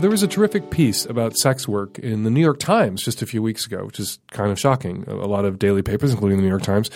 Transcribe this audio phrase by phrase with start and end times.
[0.00, 3.26] There was a terrific piece about sex work in the New York Times just a
[3.26, 5.04] few weeks ago, which is kind of shocking.
[5.06, 6.90] A a lot of daily papers, including the New York Times,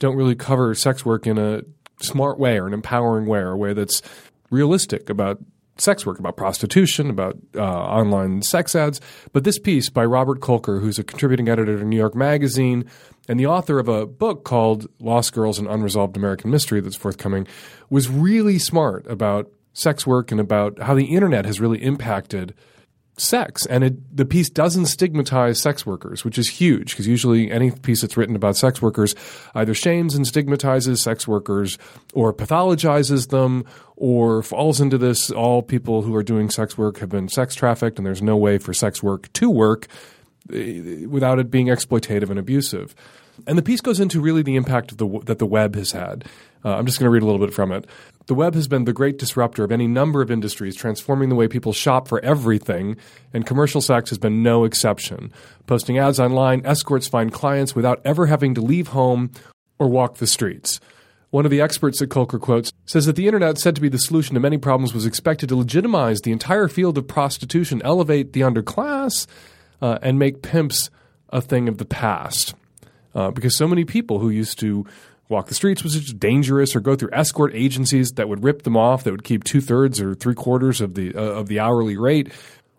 [0.00, 1.62] don't really cover sex work in a
[2.02, 4.02] smart way or an empowering way or a way that's
[4.50, 5.38] realistic about
[5.78, 9.00] sex work, about prostitution, about uh, online sex ads.
[9.32, 12.84] But this piece by Robert Kolker, who's a contributing editor to New York Magazine
[13.28, 17.46] and the author of a book called Lost Girls and Unresolved American Mystery that's forthcoming,
[17.90, 22.54] was really smart about sex work and about how the internet has really impacted
[23.20, 23.66] sex.
[23.66, 28.00] And it, the piece doesn't stigmatize sex workers, which is huge because usually any piece
[28.00, 29.14] that's written about sex workers
[29.54, 31.78] either shames and stigmatizes sex workers
[32.14, 33.64] or pathologizes them
[33.96, 37.98] or falls into this all people who are doing sex work have been sex trafficked
[37.98, 39.86] and there's no way for sex work to work
[40.52, 42.94] eh, without it being exploitative and abusive.
[43.46, 46.24] And the piece goes into really the impact the, that the web has had.
[46.64, 47.86] Uh, I'm just going to read a little bit from it.
[48.30, 51.48] The web has been the great disruptor of any number of industries, transforming the way
[51.48, 52.96] people shop for everything,
[53.34, 55.32] and commercial sex has been no exception.
[55.66, 59.32] Posting ads online, escorts find clients without ever having to leave home
[59.80, 60.78] or walk the streets.
[61.30, 63.98] One of the experts that Kolker quotes says that the internet, said to be the
[63.98, 68.42] solution to many problems, was expected to legitimize the entire field of prostitution, elevate the
[68.42, 69.26] underclass,
[69.82, 70.88] uh, and make pimps
[71.30, 72.54] a thing of the past.
[73.12, 74.86] Uh, because so many people who used to
[75.30, 78.76] walk the streets was just dangerous, or go through escort agencies that would rip them
[78.76, 81.96] off, that would keep two thirds or three quarters of the uh, of the hourly
[81.96, 82.32] rate,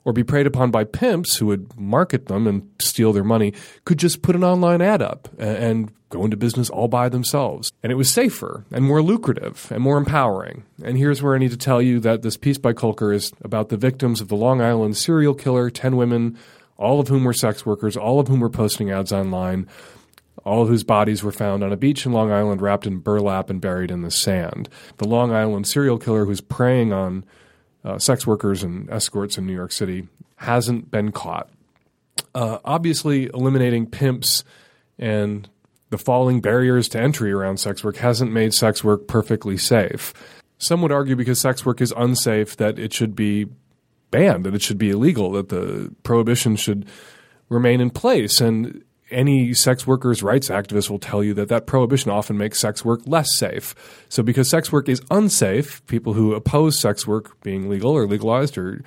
[0.03, 3.53] or be preyed upon by pimps who would market them and steal their money,
[3.85, 7.72] could just put an online ad up and, go into business all by themselves.
[7.81, 10.63] And it was safer and more lucrative and more empowering.
[10.83, 13.69] And here's where I need to tell you that this piece by Kolker is about
[13.69, 16.38] the victims of the Long Island serial killer, 10 women,
[16.78, 19.67] all of whom were sex workers, all of whom were posting ads online
[20.44, 23.62] all whose bodies were found on a beach in Long Island wrapped in burlap and
[23.62, 24.69] buried in the sand.
[24.97, 27.24] The Long Island serial killer who's preying on
[27.84, 31.50] uh, sex workers and escorts in New York City hasn't been caught.
[32.34, 34.44] Uh, obviously, eliminating pimps
[34.97, 35.50] and
[35.90, 40.14] the falling barriers to entry around sex work hasn't made sex work perfectly safe.
[40.58, 43.47] Some would argue because sex work is unsafe that it should be
[44.09, 46.86] banned, that it should be illegal, that the prohibition should
[47.50, 48.40] remain in place.
[48.40, 52.83] And any sex workers' rights activist will tell you that that prohibition often makes sex
[52.85, 53.75] work less safe.
[54.09, 58.57] So, because sex work is unsafe, people who oppose sex work being legal or legalized
[58.57, 58.83] or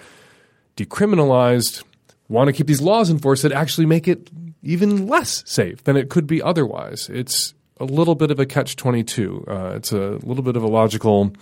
[0.76, 1.82] decriminalized
[2.28, 4.30] want to keep these laws enforced that actually make it
[4.62, 7.08] even less safe than it could be otherwise.
[7.10, 9.44] It's a little bit of a catch 22.
[9.46, 11.32] Uh, it's a little bit of a logical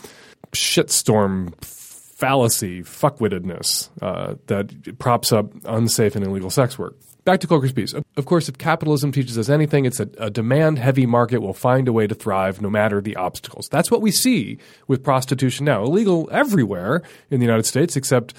[0.52, 6.96] shitstorm fallacy, fuckwittedness uh, that props up unsafe and illegal sex work.
[7.24, 7.94] Back to Kolker's piece.
[8.16, 11.86] Of course, if capitalism teaches us anything, it's that a demand heavy market will find
[11.86, 13.68] a way to thrive no matter the obstacles.
[13.68, 15.84] That's what we see with prostitution now.
[15.84, 18.34] Illegal everywhere in the United States except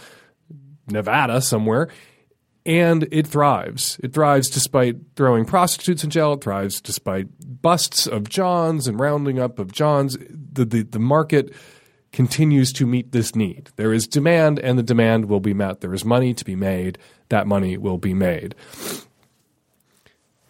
[0.87, 1.87] Nevada somewhere.
[2.65, 3.99] And it thrives.
[4.03, 6.33] It thrives despite throwing prostitutes in jail.
[6.33, 7.27] It thrives despite
[7.61, 10.17] busts of Johns and rounding up of Johns.
[10.29, 11.53] The, the, the market
[12.13, 13.71] continues to meet this need.
[13.75, 15.81] There is demand, and the demand will be met.
[15.81, 16.97] There is money to be made.
[17.29, 18.55] That money will be made.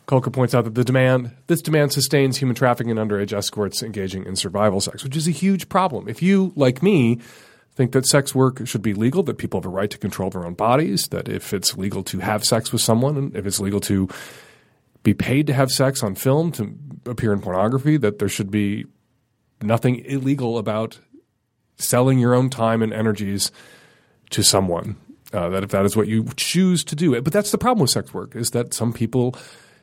[0.05, 4.25] Kolker points out that the demand, this demand sustains human trafficking and underage escorts engaging
[4.25, 6.09] in survival sex, which is a huge problem.
[6.09, 7.19] If you, like me,
[7.73, 10.45] think that sex work should be legal, that people have a right to control their
[10.45, 14.09] own bodies, that if it's legal to have sex with someone, if it's legal to
[15.03, 16.75] be paid to have sex on film, to
[17.05, 18.85] appear in pornography, that there should be
[19.61, 20.99] nothing illegal about
[21.83, 23.51] selling your own time and energies
[24.31, 24.95] to someone.
[25.31, 27.89] Uh, that if that is what you choose to do, but that's the problem with
[27.89, 29.35] sex work is that some people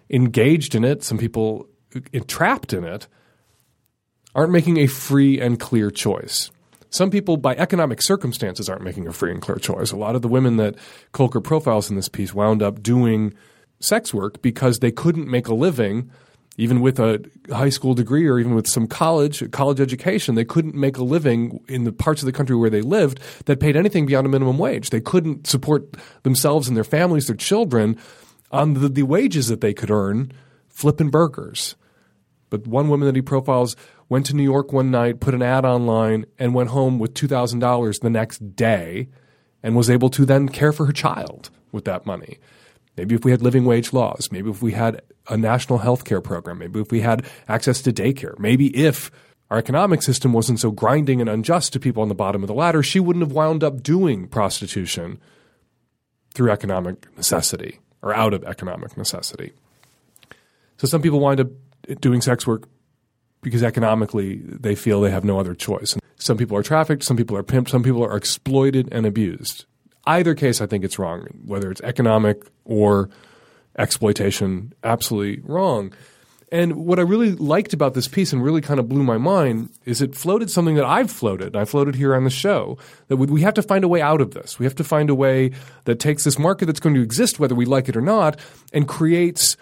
[0.08, 1.68] engaged in it, some people
[2.12, 3.08] entrapped in it,
[4.34, 6.50] aren't making a free and clear choice.
[6.90, 9.92] Some people, by economic circumstances, aren't making a free and clear choice.
[9.92, 10.74] A lot of the women that
[11.12, 13.32] Kolker profiles in this piece wound up doing
[13.78, 16.10] sex work because they couldn't make a living
[16.56, 20.74] even with a high school degree or even with some college college education, they couldn't
[20.74, 24.06] make a living in the parts of the country where they lived that paid anything
[24.06, 24.90] beyond a minimum wage.
[24.90, 27.96] They couldn't support themselves and their families, their children,
[28.50, 30.32] on the, the wages that they could earn
[30.68, 31.76] flipping burgers.
[32.50, 33.76] But one woman that he profiles
[34.08, 38.00] went to New York one night, put an ad online, and went home with $2,000
[38.00, 39.08] the next day
[39.62, 42.38] and was able to then care for her child with that money.
[42.96, 46.20] Maybe if we had living wage laws, maybe if we had a national health care
[46.20, 49.10] program, maybe if we had access to daycare, maybe if
[49.50, 52.54] our economic system wasn't so grinding and unjust to people on the bottom of the
[52.54, 55.18] ladder, she wouldn't have wound up doing prostitution
[56.34, 59.52] through economic necessity or out of economic necessity.
[60.78, 61.48] So some people wind up
[62.00, 62.68] doing sex work
[63.42, 65.96] because economically they feel they have no other choice.
[66.16, 69.64] Some people are trafficked, some people are pimped, some people are exploited and abused.
[70.06, 73.10] Either case, I think it's wrong, whether it's economic or
[73.78, 75.92] exploitation, absolutely wrong.
[76.52, 79.70] And what I really liked about this piece and really kind of blew my mind
[79.84, 81.54] is it floated something that I've floated.
[81.54, 82.76] I floated here on the show
[83.06, 84.58] that we have to find a way out of this.
[84.58, 85.52] We have to find a way
[85.84, 88.38] that takes this market that's going to exist, whether we like it or not,
[88.72, 89.56] and creates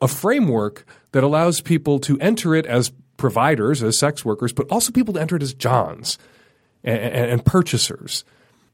[0.00, 4.92] a framework that allows people to enter it as providers, as sex workers, but also
[4.92, 6.18] people to enter it as Johns
[6.84, 8.24] and, and, and purchasers.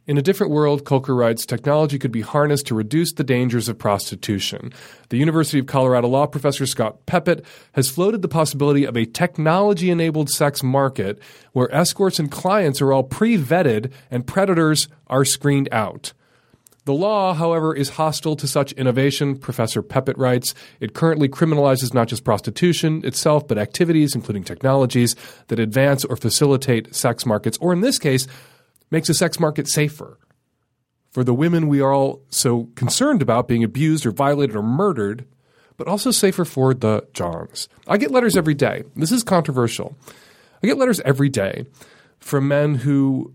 [0.05, 3.79] In a different world, Kolker writes, technology could be harnessed to reduce the dangers of
[3.79, 4.73] prostitution.
[5.11, 7.45] The University of Colorado law professor Scott Peppet
[7.75, 11.21] has floated the possibility of a technology enabled sex market
[11.53, 16.13] where escorts and clients are all pre vetted and predators are screened out.
[16.85, 20.53] The law, however, is hostile to such innovation, Professor Peppet writes.
[20.81, 25.15] It currently criminalizes not just prostitution itself, but activities, including technologies,
[25.47, 28.27] that advance or facilitate sex markets, or in this case,
[28.93, 30.19] makes the sex market safer.
[31.11, 35.27] For the women we are all so concerned about being abused or violated or murdered,
[35.77, 37.69] but also safer for the Johns.
[37.89, 38.85] I get letters every day.
[38.94, 39.97] This is controversial.
[40.62, 41.67] I get letters every day
[42.21, 43.35] from men who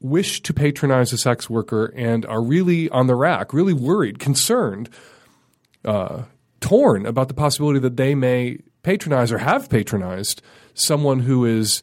[0.00, 4.88] wish to patronize a sex worker and are really on the rack, really worried, concerned,
[5.84, 6.22] uh,
[6.60, 10.40] torn about the possibility that they may patronize or have patronized
[10.74, 11.82] someone who is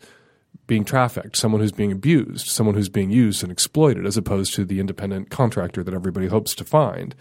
[0.67, 4.65] being trafficked, someone who's being abused, someone who's being used and exploited, as opposed to
[4.65, 7.15] the independent contractor that everybody hopes to find.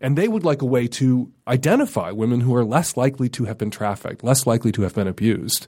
[0.00, 3.58] And they would like a way to identify women who are less likely to have
[3.58, 5.66] been trafficked, less likely to have been abused,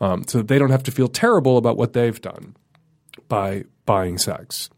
[0.00, 2.56] um, so that they don't have to feel terrible about what they've done
[3.28, 4.70] by buying sex.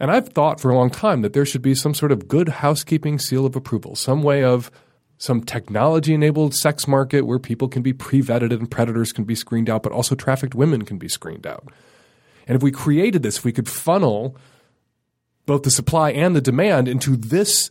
[0.00, 2.48] And I've thought for a long time that there should be some sort of good
[2.48, 4.70] housekeeping seal of approval, some way of
[5.18, 9.34] some technology enabled sex market where people can be pre vetted and predators can be
[9.34, 11.68] screened out, but also trafficked women can be screened out.
[12.46, 14.36] And if we created this, if we could funnel
[15.44, 17.68] both the supply and the demand into this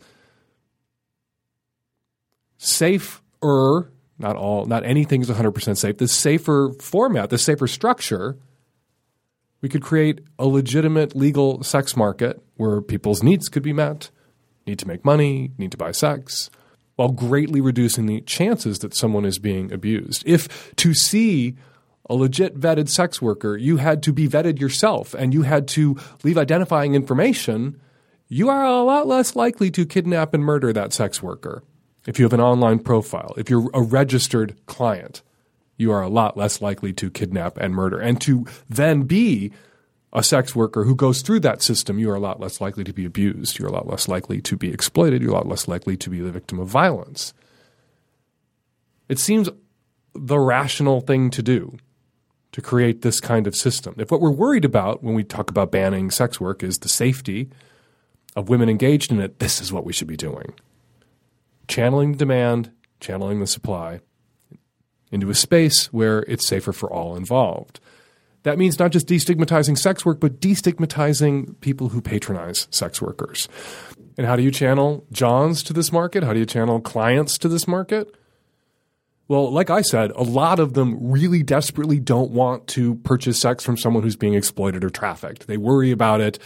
[2.58, 8.36] safer, not all, not anything is 100% safe, this safer format, this safer structure,
[9.62, 14.10] we could create a legitimate legal sex market where people's needs could be met,
[14.66, 16.50] need to make money, need to buy sex,
[16.98, 20.24] while greatly reducing the chances that someone is being abused.
[20.26, 21.54] If to see
[22.10, 25.96] a legit vetted sex worker, you had to be vetted yourself and you had to
[26.24, 27.80] leave identifying information,
[28.26, 31.62] you are a lot less likely to kidnap and murder that sex worker.
[32.04, 35.22] If you have an online profile, if you're a registered client,
[35.76, 38.00] you are a lot less likely to kidnap and murder.
[38.00, 39.52] And to then be
[40.12, 42.92] a sex worker who goes through that system, you are a lot less likely to
[42.92, 43.58] be abused.
[43.58, 45.20] You're a lot less likely to be exploited.
[45.20, 47.34] You're a lot less likely to be the victim of violence.
[49.08, 49.48] It seems
[50.14, 51.76] the rational thing to do
[52.52, 53.94] to create this kind of system.
[53.98, 57.50] If what we're worried about when we talk about banning sex work is the safety
[58.34, 60.54] of women engaged in it, this is what we should be doing
[61.66, 64.00] channeling the demand, channeling the supply
[65.12, 67.78] into a space where it's safer for all involved.
[68.44, 73.48] That means not just destigmatizing sex work, but destigmatizing people who patronize sex workers.
[74.16, 76.22] And how do you channel Johns to this market?
[76.22, 78.14] How do you channel clients to this market?
[79.28, 83.62] Well, like I said, a lot of them really desperately don't want to purchase sex
[83.62, 85.46] from someone who's being exploited or trafficked.
[85.46, 86.38] They worry about it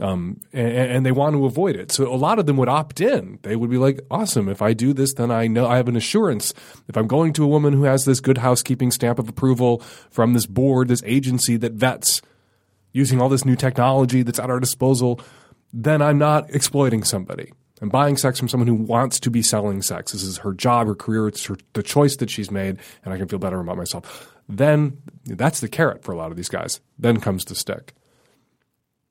[0.00, 1.90] um, and, and, they want to avoid it.
[1.90, 3.38] So a lot of them would opt in.
[3.42, 4.48] They would be like, "Awesome!
[4.48, 6.54] If I do this, then I know I have an assurance.
[6.88, 9.78] If I'm going to a woman who has this good housekeeping stamp of approval
[10.10, 12.22] from this board, this agency that vets
[12.92, 15.20] using all this new technology that's at our disposal,
[15.72, 17.52] then I'm not exploiting somebody.
[17.80, 20.12] I'm buying sex from someone who wants to be selling sex.
[20.12, 21.28] This is her job, her career.
[21.28, 24.98] It's her, the choice that she's made, and I can feel better about myself." Then
[25.26, 26.80] that's the carrot for a lot of these guys.
[26.98, 27.92] Then comes the stick.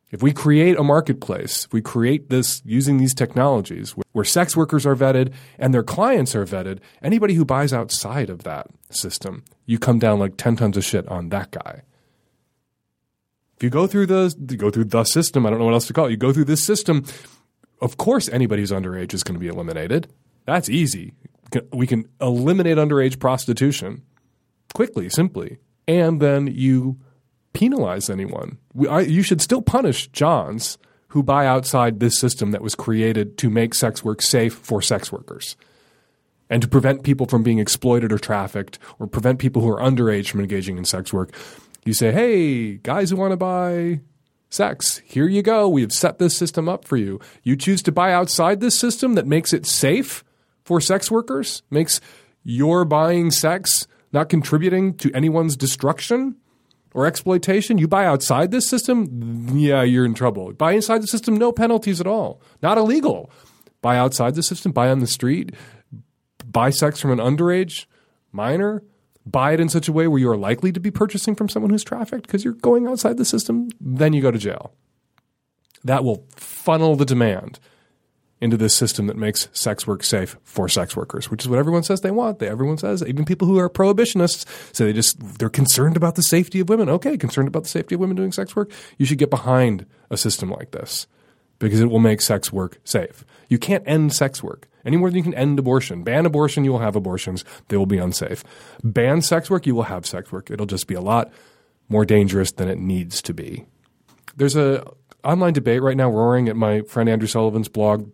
[0.10, 4.86] If we create a marketplace, if we create this using these technologies where sex workers
[4.86, 9.78] are vetted and their clients are vetted, anybody who buys outside of that system, you
[9.78, 11.82] come down like 10 tons of shit on that guy.
[13.58, 15.88] If you go through the you go through the system, I don't know what else
[15.88, 16.12] to call it.
[16.12, 17.04] You go through this system,
[17.82, 20.08] of course anybody who's underage is going to be eliminated.
[20.46, 21.16] That's easy.
[21.74, 24.04] We can eliminate underage prostitution
[24.74, 25.58] quickly, simply.
[25.88, 26.98] And then you
[27.58, 28.60] penalize anyone.
[28.76, 33.36] We, I, you should still punish Johns who buy outside this system that was created
[33.40, 35.58] to make sex work safe for sex workers
[36.52, 40.30] and to prevent people from being exploited or trafficked or prevent people who are underage
[40.30, 41.34] from engaging in sex work.
[41.84, 44.02] You say, hey, guys who want to buy
[44.52, 45.68] sex, here you go.
[45.68, 47.20] We have set this system up for you.
[47.42, 50.24] You choose to buy outside this system that makes it safe
[50.64, 52.02] for sex workers, makes
[52.44, 56.36] your buying sex not contributing to anyone's destruction
[56.94, 57.78] or exploitation.
[57.78, 60.54] You buy outside this system, yeah, you're in trouble.
[60.54, 62.42] Buy inside the system, no penalties at all.
[62.62, 63.32] Not illegal.
[63.82, 65.54] Buy outside the system, buy on the street,
[66.46, 67.86] buy sex from an underage
[68.32, 68.84] minor,
[69.26, 71.70] buy it in such a way where you are likely to be purchasing from someone
[71.70, 74.74] who's trafficked because you're going outside the system, then you go to jail.
[75.84, 77.60] That will funnel the demand
[78.40, 81.84] into this system that makes sex work safe for sex workers, which is what everyone
[81.84, 82.42] says they want.
[82.42, 86.60] Everyone says, even people who are prohibitionists say they just they're concerned about the safety
[86.60, 86.90] of women.
[86.90, 88.72] Okay, concerned about the safety of women doing sex work.
[88.98, 91.08] You should get behind a system like this
[91.60, 93.26] because it will make sex work safe.
[93.50, 96.04] You can't end sex work any more than you can end abortion.
[96.04, 97.44] Ban abortion, you will have abortions.
[97.68, 98.44] They will be unsafe.
[98.84, 100.52] Ban sex work, you will have sex work.
[100.52, 101.32] It'll just be a lot
[101.90, 103.66] more dangerous than it needs to be.
[104.36, 104.88] There's a
[105.24, 108.12] online debate right now roaring at my friend Andrew Sullivan's blog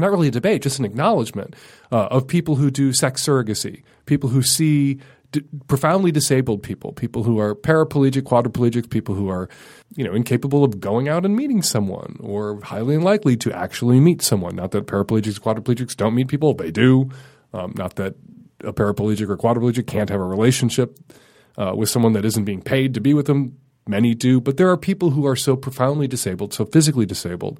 [0.00, 1.54] not really a debate, just an acknowledgement
[1.92, 5.00] uh, of people who do sex surrogacy, people who see
[5.32, 9.48] d- profoundly disabled people, people who are paraplegic, quadriplegic, people who are,
[9.96, 14.22] you know, incapable of going out and meeting someone or highly unlikely to actually meet
[14.22, 14.56] someone.
[14.56, 17.10] Not that paraplegics, quadriplegics don't meet people, they do.
[17.52, 18.14] Um, not that
[18.62, 20.98] a paraplegic or quadriplegic can't have a relationship
[21.56, 23.56] uh, with someone that isn't being paid to be with them.
[23.88, 27.58] Many do, but there are people who are so profoundly disabled, so physically disabled,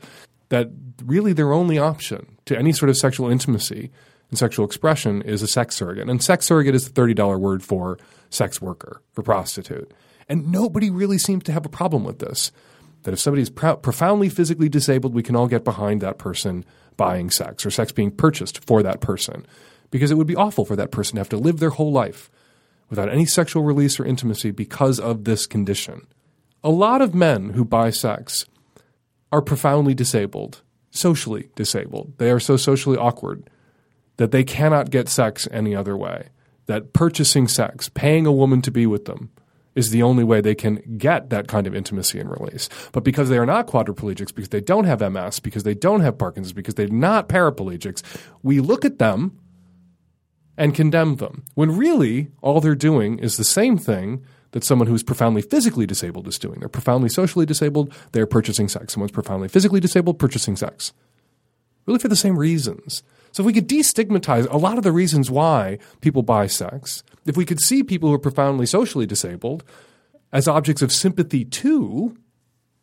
[0.51, 0.71] that
[1.05, 3.91] really their only option to any sort of sexual intimacy
[4.31, 6.09] and sexual expression is a sex surrogate.
[6.09, 7.99] And sex surrogate is the $30 word for
[8.31, 9.93] sex worker, for prostitute.
[10.29, 12.53] And nobody really seems to have a problem with this.
[13.03, 16.65] That if somebody is pro- profoundly physically disabled, we can all get behind that person
[16.97, 19.47] buying sex or sex being purchased for that person.
[19.91, 22.31] Because it would be awful for that person to have to live their whole life
[22.89, 26.07] without any sexual release or intimacy because of this condition.
[26.63, 28.45] A lot of men who buy sex
[29.33, 32.15] are profoundly disabled, socially disabled.
[32.19, 33.49] They are so socially awkward
[34.17, 36.29] that they cannot get sex any other way.
[36.67, 39.31] That purchasing sex, paying a woman to be with them,
[39.75, 42.69] is the only way they can get that kind of intimacy and release.
[42.93, 46.19] But because they are not quadriplegics, because they don't have MS, because they don't have
[46.19, 48.03] Parkinson's, because they're not paraplegics,
[48.43, 49.39] we look at them
[50.57, 51.45] and condemn them.
[51.55, 56.27] When really, all they're doing is the same thing that someone who's profoundly physically disabled
[56.27, 56.61] is doing.
[56.61, 58.93] They're profoundly socially disabled, they're purchasing sex.
[58.93, 60.93] Someone's profoundly physically disabled, purchasing sex.
[61.87, 63.03] Really for the same reasons.
[63.33, 67.37] So if we could destigmatize a lot of the reasons why people buy sex, if
[67.37, 69.63] we could see people who are profoundly socially disabled
[70.33, 72.17] as objects of sympathy too,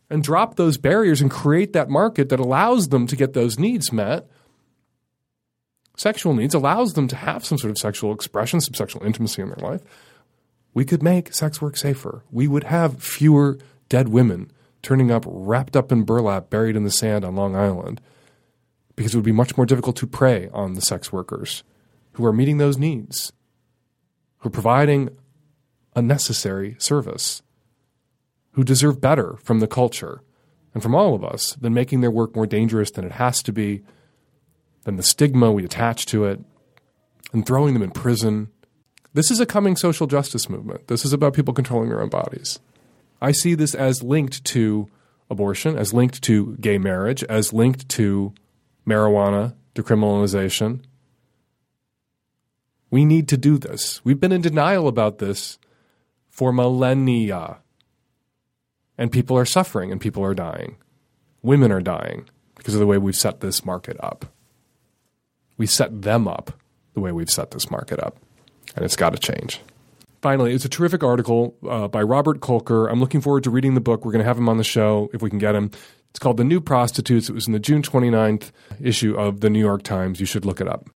[0.10, 3.92] and drop those barriers and create that market that allows them to get those needs
[3.92, 4.26] met,
[5.98, 9.50] sexual needs allows them to have some sort of sexual expression, some sexual intimacy in
[9.50, 9.82] their life
[10.78, 12.24] we could make sex work safer.
[12.30, 13.58] We would have fewer
[13.90, 14.52] dead women
[14.84, 18.00] turning up wrapped up in burlap buried in the sand on Long Island
[18.96, 21.64] because it would be much more difficult to prey on the sex workers
[22.12, 23.34] who are meeting those needs,
[24.38, 25.10] who are providing
[25.96, 27.42] a necessary service,
[28.52, 30.22] who deserve better from the culture
[30.76, 33.52] and from all of us than making their work more dangerous than it has to
[33.52, 33.82] be,
[34.84, 36.40] than the stigma we attach to it,
[37.34, 38.52] and throwing them in prison
[39.18, 40.90] this is a coming social justice movement.
[40.90, 42.60] This is about people controlling their own bodies.
[43.20, 44.92] I see this as linked to
[45.28, 48.36] abortion, as linked to gay marriage, as linked to
[48.86, 50.84] marijuana decriminalization.
[52.92, 54.06] We need to do this.
[54.06, 55.58] We've been in denial about this
[56.30, 57.58] for millennia.
[59.00, 60.78] And people are suffering and people are dying.
[61.42, 64.28] Women are dying because of the way we've set this market up.
[65.58, 66.52] We set them up
[66.94, 68.18] the way we've set this market up
[68.78, 69.60] and it's got to change.
[70.22, 72.90] Finally, it's a terrific article uh, by Robert Kolker.
[72.92, 74.06] I'm looking forward to reading the book.
[74.06, 75.72] We're going to have him on the show if we can get him.
[76.10, 77.30] It's called The New Prostitutes.
[77.30, 80.20] It was in the June 29th issue of the New York Times.
[80.20, 80.90] You should look it up.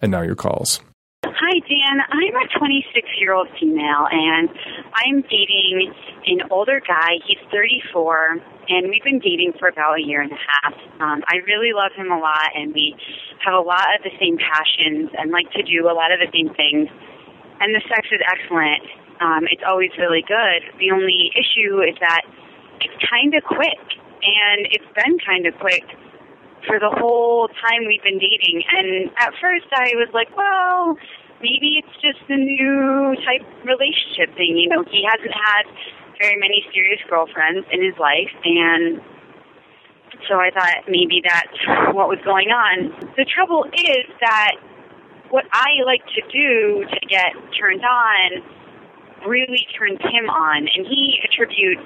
[0.00, 0.80] And now your calls.
[1.24, 2.00] Hi, Dan.
[2.10, 4.48] I'm a 26 year old female, and
[4.96, 5.92] I'm dating
[6.26, 7.20] an older guy.
[7.26, 8.36] He's 34,
[8.68, 10.74] and we've been dating for about a year and a half.
[11.00, 12.96] Um, I really love him a lot, and we
[13.44, 16.32] have a lot of the same passions and like to do a lot of the
[16.32, 16.88] same things
[17.60, 18.82] and the sex is excellent.
[19.20, 20.60] Um, it's always really good.
[20.78, 22.22] The only issue is that
[22.80, 23.82] it's kind of quick,
[24.22, 25.84] and it's been kind of quick
[26.66, 28.64] for the whole time we've been dating.
[28.72, 30.96] And at first, I was like, well,
[31.40, 34.56] maybe it's just a new type relationship thing.
[34.56, 35.64] You know, he hasn't had
[36.18, 39.00] very many serious girlfriends in his life, and
[40.28, 41.58] so I thought maybe that's
[41.96, 42.90] what was going on.
[43.16, 44.56] The trouble is that
[45.34, 48.38] what I like to do to get turned on
[49.26, 51.82] really turns him on, and he attributes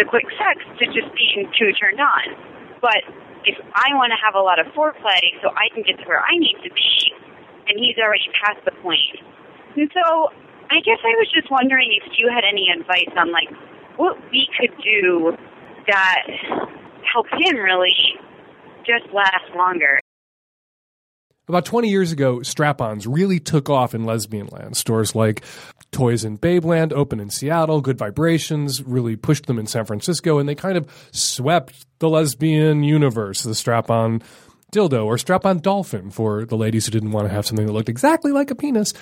[0.00, 2.32] the quick sex to just being too turned on.
[2.80, 3.04] But
[3.44, 6.24] if I want to have a lot of foreplay so I can get to where
[6.24, 7.12] I need to be,
[7.68, 9.20] and he's already past the point.
[9.76, 10.32] And so
[10.72, 13.52] I guess I was just wondering if you had any advice on like
[14.00, 15.36] what we could do
[15.92, 16.24] that
[17.04, 18.16] helps him really
[18.88, 20.00] just last longer.
[21.48, 24.76] About 20 years ago, strap ons really took off in lesbian land.
[24.76, 25.42] Stores like
[25.92, 30.46] Toys in Babeland opened in Seattle, Good Vibrations really pushed them in San Francisco, and
[30.48, 34.22] they kind of swept the lesbian universe, the strap on
[34.72, 37.72] dildo or strap on dolphin for the ladies who didn't want to have something that
[37.72, 38.92] looked exactly like a penis.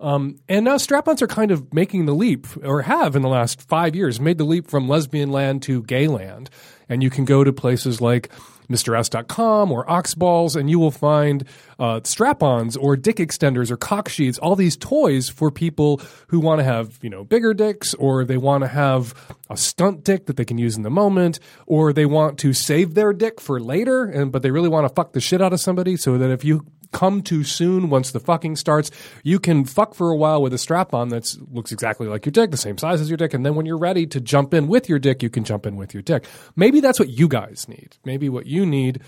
[0.00, 3.62] Um, and now strap-ons are kind of making the leap, or have in the last
[3.62, 6.50] five years made the leap from lesbian land to gay land.
[6.88, 8.32] And you can go to places like
[8.70, 11.44] MrS.com or Oxballs, and you will find
[11.78, 16.60] uh, strap-ons or dick extenders or cock sheaths, all these toys for people who want
[16.60, 19.14] to have you know bigger dicks, or they want to have
[19.50, 22.94] a stunt dick that they can use in the moment, or they want to save
[22.94, 25.60] their dick for later, and but they really want to fuck the shit out of
[25.60, 28.90] somebody, so that if you come too soon once the fucking starts.
[29.22, 32.32] You can fuck for a while with a strap on that looks exactly like your
[32.32, 34.68] dick, the same size as your dick, and then when you're ready to jump in
[34.68, 36.24] with your dick, you can jump in with your dick.
[36.54, 37.96] Maybe that's what you guys need.
[38.04, 39.00] Maybe what you need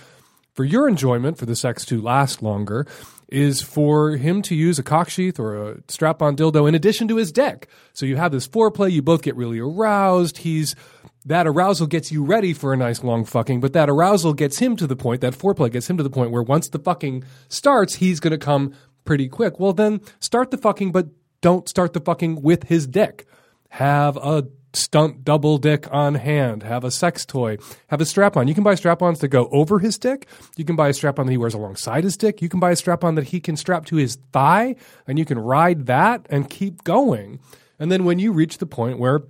[0.54, 2.86] for your enjoyment, for the sex to last longer,
[3.28, 7.08] is for him to use a cock sheath or a strap on dildo in addition
[7.08, 7.68] to his dick.
[7.92, 10.38] So you have this foreplay, you both get really aroused.
[10.38, 10.76] He's
[11.24, 14.76] that arousal gets you ready for a nice long fucking, but that arousal gets him
[14.76, 17.94] to the point, that foreplay gets him to the point where once the fucking starts,
[17.94, 19.58] he's going to come pretty quick.
[19.58, 21.08] Well, then start the fucking, but
[21.40, 23.26] don't start the fucking with his dick.
[23.70, 26.62] Have a stunt double dick on hand.
[26.62, 27.58] Have a sex toy.
[27.88, 28.48] Have a strap on.
[28.48, 30.26] You can buy strap ons that go over his dick.
[30.56, 32.42] You can buy a strap on that he wears alongside his dick.
[32.42, 34.76] You can buy a strap on that he can strap to his thigh
[35.06, 37.40] and you can ride that and keep going.
[37.78, 39.22] And then when you reach the point where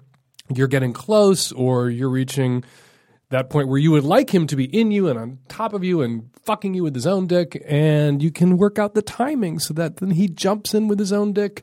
[0.53, 2.65] you're getting close or you're reaching
[3.31, 5.83] that point where you would like him to be in you and on top of
[5.83, 9.59] you and fucking you with his own dick and you can work out the timing
[9.59, 11.63] so that then he jumps in with his own dick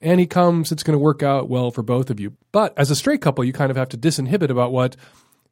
[0.00, 2.36] and he comes it's going to work out well for both of you.
[2.52, 4.96] But as a straight couple you kind of have to disinhibit about what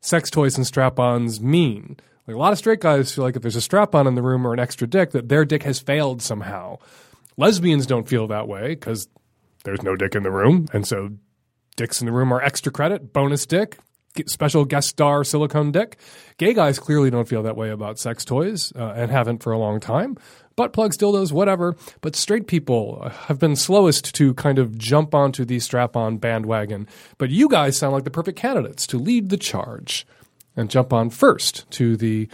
[0.01, 1.97] sex toys and strap-ons mean.
[2.27, 4.47] Like a lot of straight guys feel like if there's a strap-on in the room
[4.47, 6.79] or an extra dick that their dick has failed somehow.
[7.37, 9.09] Lesbians don't feel that way because
[9.65, 11.11] there's no dick in the room and so
[11.77, 13.79] Dicks in the room are extra credit, bonus dick,
[14.27, 15.97] special guest star silicone dick.
[16.37, 19.59] Gay guys clearly don't feel that way about sex toys uh, and haven't for a
[19.59, 20.17] long time.
[20.57, 21.77] Butt plugs, dildos, whatever.
[22.01, 26.87] But straight people have been slowest to kind of jump onto the strap on bandwagon.
[27.19, 30.07] But you guys sound like the perfect candidates to lead the charge
[30.57, 32.29] and jump on first to the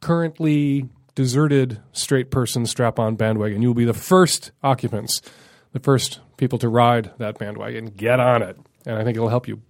[0.00, 3.62] currently deserted straight person strap on bandwagon.
[3.62, 5.22] You will be the first occupants
[5.72, 7.86] the first people to ride that bandwagon.
[7.86, 9.60] Get on it, and I think it'll help you.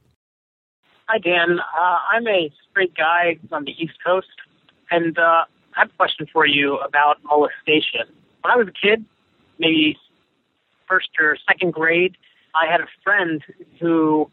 [1.06, 1.58] Hi, Dan.
[1.60, 4.28] Uh, I'm a straight guy on the East Coast,
[4.90, 5.44] and uh,
[5.76, 8.02] I have a question for you about molestation.
[8.42, 9.04] When I was a kid,
[9.58, 9.96] maybe
[10.86, 12.16] first or second grade,
[12.54, 13.42] I had a friend
[13.80, 14.30] who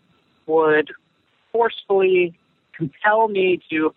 [0.47, 0.91] would
[1.51, 2.37] forcefully
[2.73, 3.93] compel me to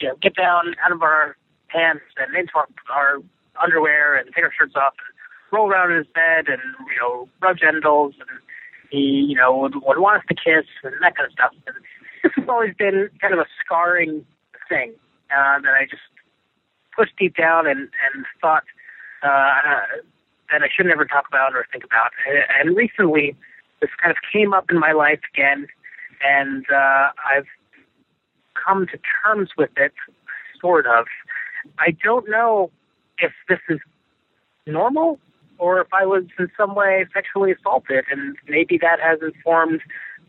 [0.00, 1.36] you know, get down out of our
[1.68, 3.18] pants and into our, our
[3.62, 5.13] underwear and take our shirts off and
[5.54, 6.60] roll around his bed and
[6.92, 8.38] you know rub genitals and
[8.90, 11.52] he you know would, would want us to kiss and that kind of stuff.
[11.66, 11.76] And
[12.22, 14.24] this has always been kind of a scarring
[14.68, 14.92] thing
[15.30, 16.02] uh, that I just
[16.96, 18.64] pushed deep down and and thought
[19.22, 19.60] uh,
[20.50, 22.10] that I should never talk about or think about.
[22.60, 23.36] And recently,
[23.80, 25.66] this kind of came up in my life again,
[26.24, 27.46] and uh, I've
[28.54, 29.92] come to terms with it,
[30.60, 31.06] sort of.
[31.78, 32.70] I don't know
[33.18, 33.78] if this is
[34.66, 35.18] normal
[35.58, 39.80] or if I was in some way sexually assaulted, and maybe that has informed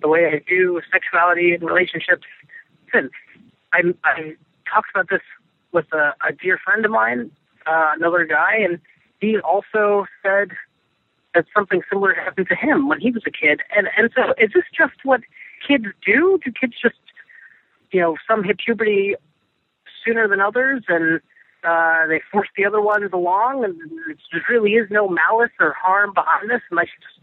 [0.01, 2.27] the way I do sexuality and relationships
[2.93, 3.11] since.
[3.73, 4.35] I, I
[4.71, 5.21] talked about this
[5.71, 7.31] with a, a dear friend of mine,
[7.65, 8.79] uh, another guy, and
[9.19, 10.51] he also said
[11.33, 13.61] that something similar happened to him when he was a kid.
[13.75, 15.21] And and so, is this just what
[15.67, 16.39] kids do?
[16.43, 16.95] Do kids just,
[17.91, 19.15] you know, some hit puberty
[20.03, 21.19] sooner than others, and
[21.65, 23.75] uh, they force the other ones along, and
[24.31, 27.19] there really is no malice or harm behind this, and I should just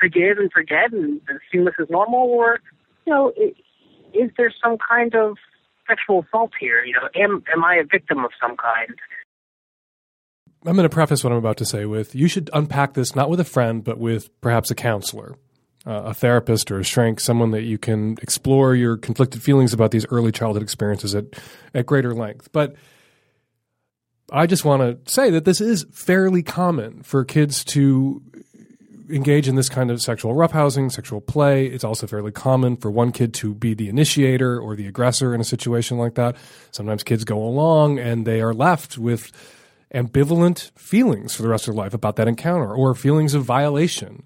[0.00, 2.60] forgive and forget and, and assume this is normal, or
[3.06, 3.32] you know,
[4.12, 5.36] is there some kind of
[5.88, 6.84] sexual assault here?
[6.84, 8.94] You know, am am I a victim of some kind?
[10.66, 13.30] I'm going to preface what I'm about to say with you should unpack this not
[13.30, 15.36] with a friend, but with perhaps a counselor.
[15.86, 19.92] uh, a therapist or a shrink, someone that you can explore your conflicted feelings about
[19.92, 21.24] these early childhood experiences at,
[21.74, 22.50] at greater length.
[22.52, 22.74] But
[24.30, 28.22] I just want to say that this is fairly common for kids to
[29.08, 31.66] engage in this kind of sexual roughhousing, sexual play.
[31.66, 35.40] It's also fairly common for one kid to be the initiator or the aggressor in
[35.40, 36.36] a situation like that.
[36.72, 39.30] Sometimes kids go along and they are left with
[39.94, 44.24] ambivalent feelings for the rest of their life about that encounter or feelings of violation.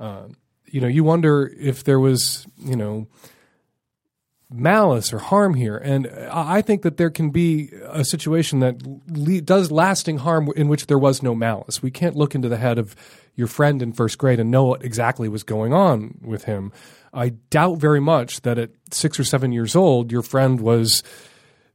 [0.00, 0.24] Uh,
[0.66, 3.06] you know, you wonder if there was, you know,
[4.52, 5.76] malice or harm here.
[5.76, 10.68] And I think that there can be a situation that le- does lasting harm in
[10.68, 11.82] which there was no malice.
[11.82, 12.96] We can't look into the head of
[13.36, 16.72] your friend in first grade and know what exactly was going on with him.
[17.12, 21.02] I doubt very much that at six or seven years old, your friend was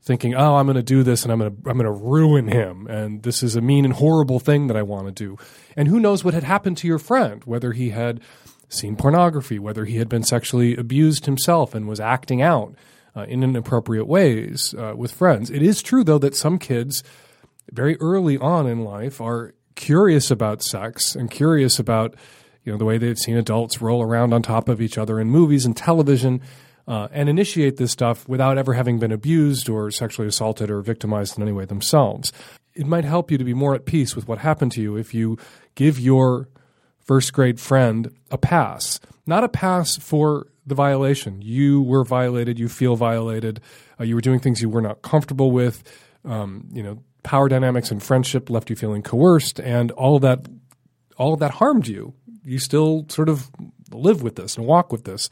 [0.01, 2.47] thinking, "Oh, I'm going to do this, and I'm going to I'm going to ruin
[2.47, 5.37] him, and this is a mean and horrible thing that I want to do."
[5.75, 7.43] And who knows what had happened to your friend?
[7.45, 8.21] Whether he had
[8.69, 12.75] seen pornography, whether he had been sexually abused himself and was acting out
[13.15, 15.49] uh, in inappropriate ways uh, with friends.
[15.49, 17.03] It is true, though, that some kids
[17.71, 22.15] very early on in life are curious about sex and curious about
[22.63, 25.29] you know the way they've seen adults roll around on top of each other in
[25.29, 26.41] movies and television.
[26.87, 31.35] Uh, and initiate this stuff without ever having been abused or sexually assaulted or victimized
[31.35, 32.31] in any way themselves.
[32.75, 35.11] It might help you to be more at peace with what happened to you if
[35.11, 35.39] you
[35.73, 36.47] give your
[37.05, 41.41] first grade friend a pass, not a pass for the violation.
[41.41, 42.59] You were violated.
[42.59, 43.61] You feel violated.
[43.99, 45.83] Uh, you were doing things you were not comfortable with.
[46.25, 50.47] Um, you know, power dynamics and friendship left you feeling coerced, and all of that,
[51.17, 52.13] all of that harmed you.
[52.43, 53.49] You still sort of
[53.91, 55.29] live with this and walk with this,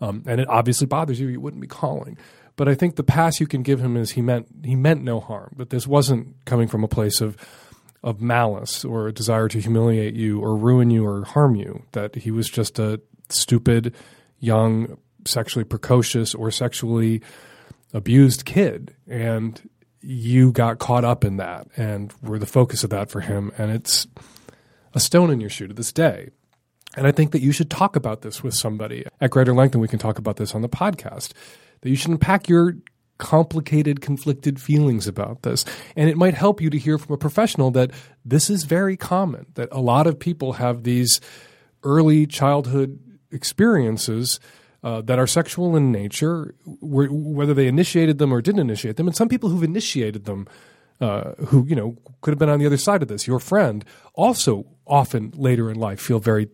[0.00, 1.28] um, and it obviously bothers you.
[1.28, 2.18] You wouldn't be calling.
[2.56, 5.20] But I think the pass you can give him is he meant he meant no
[5.20, 5.54] harm.
[5.56, 7.36] That this wasn't coming from a place of
[8.02, 11.84] of malice or a desire to humiliate you or ruin you or harm you.
[11.92, 13.94] That he was just a stupid,
[14.38, 17.22] young, sexually precocious or sexually
[17.92, 19.68] abused kid, and
[20.00, 23.50] you got caught up in that and were the focus of that for him.
[23.58, 24.06] And it's
[24.94, 26.30] a stone in your shoe to this day.
[26.96, 29.82] And I think that you should talk about this with somebody at greater length, and
[29.82, 31.32] we can talk about this on the podcast.
[31.80, 32.76] That you should unpack your
[33.18, 35.64] complicated, conflicted feelings about this.
[35.96, 37.90] And it might help you to hear from a professional that
[38.24, 41.20] this is very common, that a lot of people have these
[41.82, 42.98] early childhood
[43.30, 44.40] experiences.
[44.84, 49.16] Uh, that are sexual in nature, whether they initiated them or didn't initiate them, and
[49.16, 50.46] some people who've initiated them,
[51.00, 53.84] uh, who you know could have been on the other side of this, your friend,
[54.14, 56.48] also often later in life feel very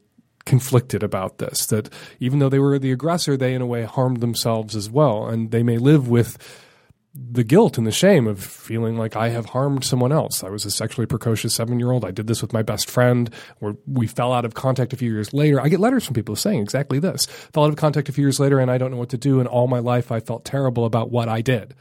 [0.44, 1.66] conflicted about this.
[1.66, 5.26] That even though they were the aggressor, they in a way harmed themselves as well,
[5.26, 6.38] and they may live with
[7.14, 10.42] the guilt and the shame of feeling like I have harmed someone else.
[10.42, 12.04] I was a sexually precocious seven year old.
[12.04, 13.28] I did this with my best friend,
[13.60, 15.60] or we fell out of contact a few years later.
[15.60, 18.40] I get letters from people saying exactly this fell out of contact a few years
[18.40, 19.40] later, and I don't know what to do.
[19.40, 21.74] And all my life, I felt terrible about what I did.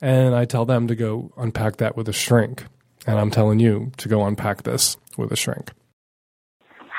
[0.00, 2.64] And I tell them to go unpack that with a shrink.
[3.06, 5.72] And I'm telling you to go unpack this with a shrink.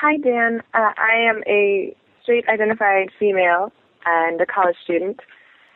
[0.00, 0.62] Hi, Dan.
[0.72, 3.70] Uh, I am a straight identified female
[4.06, 5.20] and a college student.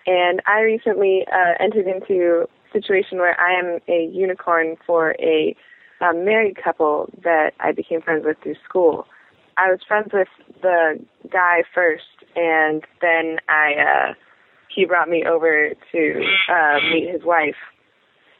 [0.07, 5.55] And I recently uh, entered into a situation where I am a unicorn for a,
[6.01, 9.07] a married couple that I became friends with through school.
[9.59, 10.29] I was friends with
[10.63, 14.15] the guy first, and then I uh,
[14.75, 17.61] he brought me over to uh, meet his wife.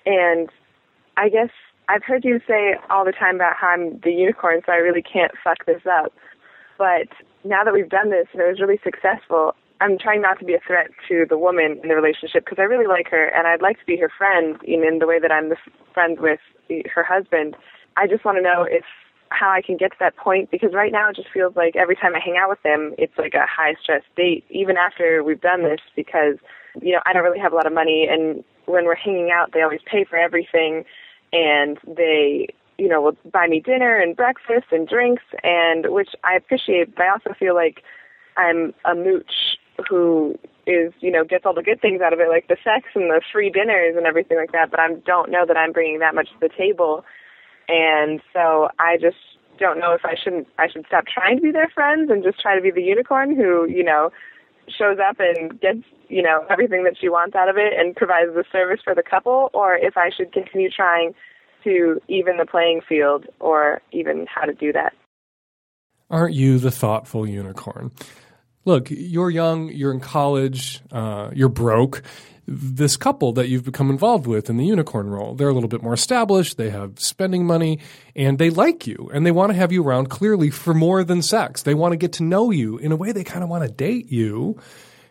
[0.07, 0.49] And
[1.19, 1.51] I guess
[1.89, 5.03] I've heard you say all the time about how I'm the unicorn, so I really
[5.03, 6.13] can't fuck this up.
[6.79, 7.09] But
[7.45, 10.55] now that we've done this and it was really successful, I'm trying not to be
[10.55, 13.61] a threat to the woman in the relationship because I really like her and I'd
[13.61, 15.57] like to be her friend in, the way that I'm the
[15.93, 16.41] friend with
[16.95, 17.57] her husband.
[17.97, 18.85] I just want to know if
[19.31, 21.97] how I can get to that point because right now it just feels like every
[21.97, 25.41] time I hang out with them, it's like a high stress date, even after we've
[25.41, 26.37] done this because,
[26.81, 29.53] you know, I don't really have a lot of money and when we're hanging out,
[29.53, 30.85] they always pay for everything
[31.35, 32.47] and they,
[32.79, 37.03] you know, will buy me dinner and breakfast and drinks and which I appreciate, but
[37.03, 37.83] I also feel like
[38.37, 42.29] I'm a mooch who is you know gets all the good things out of it
[42.29, 45.45] like the sex and the free dinners and everything like that but i don't know
[45.47, 47.05] that i'm bringing that much to the table.
[47.69, 49.17] And so i just
[49.59, 52.41] don't know if i shouldn't i should stop trying to be their friends and just
[52.41, 54.11] try to be the unicorn who you know
[54.69, 58.33] shows up and gets you know everything that she wants out of it and provides
[58.35, 61.15] the service for the couple or if i should continue trying
[61.63, 64.93] to even the playing field or even how to do that
[66.11, 67.91] aren't you the thoughtful unicorn
[68.65, 72.03] look, you're young, you're in college, uh, you're broke.
[72.47, 75.35] This couple that you've become involved with in the unicorn role.
[75.35, 77.79] They're a little bit more established, they have spending money,
[78.15, 81.23] and they like you and they want to have you around clearly for more than
[81.23, 81.63] sex.
[81.63, 83.71] They want to get to know you in a way they kind of want to
[83.71, 84.61] date you.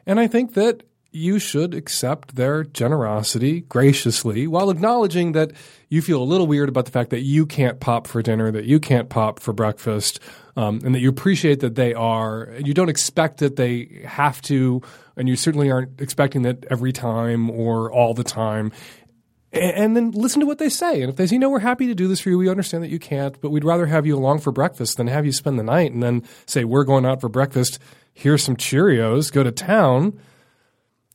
[0.05, 5.51] And I think that you should accept their generosity graciously while acknowledging that
[5.89, 8.65] you feel a little weird about the fact that you can't pop for dinner, that
[8.65, 10.19] you can't pop for breakfast,
[10.55, 12.49] um, and that you appreciate that they are.
[12.57, 14.81] You don't expect that they have to,
[15.15, 18.71] and you certainly aren't expecting that every time or all the time.
[19.51, 21.01] And, then listen to what they say.
[21.01, 22.89] And if they say, know, we're happy to do this for you, we understand that
[22.89, 25.63] you can't, but we'd rather have you along for breakfast than have you spend the
[25.63, 27.77] night and then say, we're going out for breakfast.
[28.13, 30.19] Here's some Cheerios, go to town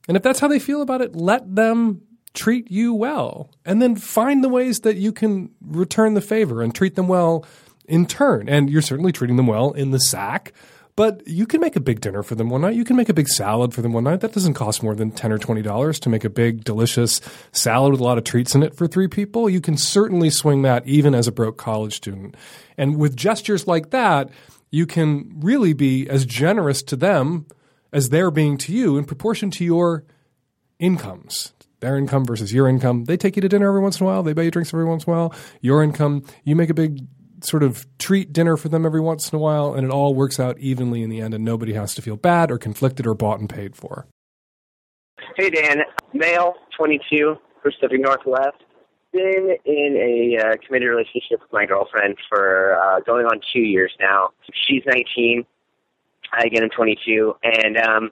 [0.09, 2.01] and if that's how they feel about it, let them
[2.33, 3.51] treat you well.
[3.65, 7.45] And then find the ways that you can return the favor and treat them well
[7.87, 8.49] in turn.
[8.49, 10.55] And you're certainly treating them well in the sack.
[10.99, 12.75] But you can make a big dinner for them one night.
[12.75, 14.19] You can make a big salad for them one night.
[14.19, 17.21] That doesn't cost more than ten or twenty dollars to make a big, delicious
[17.53, 19.49] salad with a lot of treats in it for three people.
[19.49, 22.37] You can certainly swing that even as a broke college student.
[22.77, 24.31] And with gestures like that,
[24.73, 27.47] you can really be as generous to them
[27.93, 30.05] as they're being to you in proportion to your
[30.81, 31.53] incomes.
[31.79, 33.05] Their income versus your income.
[33.05, 34.25] They take you to dinner every once in a while.
[34.25, 35.35] They buy you drinks every once in a while.
[35.61, 37.07] Your income, you make a big
[37.45, 40.39] sort of treat dinner for them every once in a while, and it all works
[40.41, 43.41] out evenly in the end, and nobody has to feel bad or conflicted or bought
[43.41, 44.07] and paid for.
[45.37, 45.83] Hey, Dan.
[46.13, 48.57] Male, 22, Pacific Northwest.
[49.13, 53.93] Been in a uh, committed relationship with my girlfriend for uh, going on two years
[54.01, 54.31] now.
[54.67, 55.47] She's 19.
[56.33, 58.11] I again am 22, and um,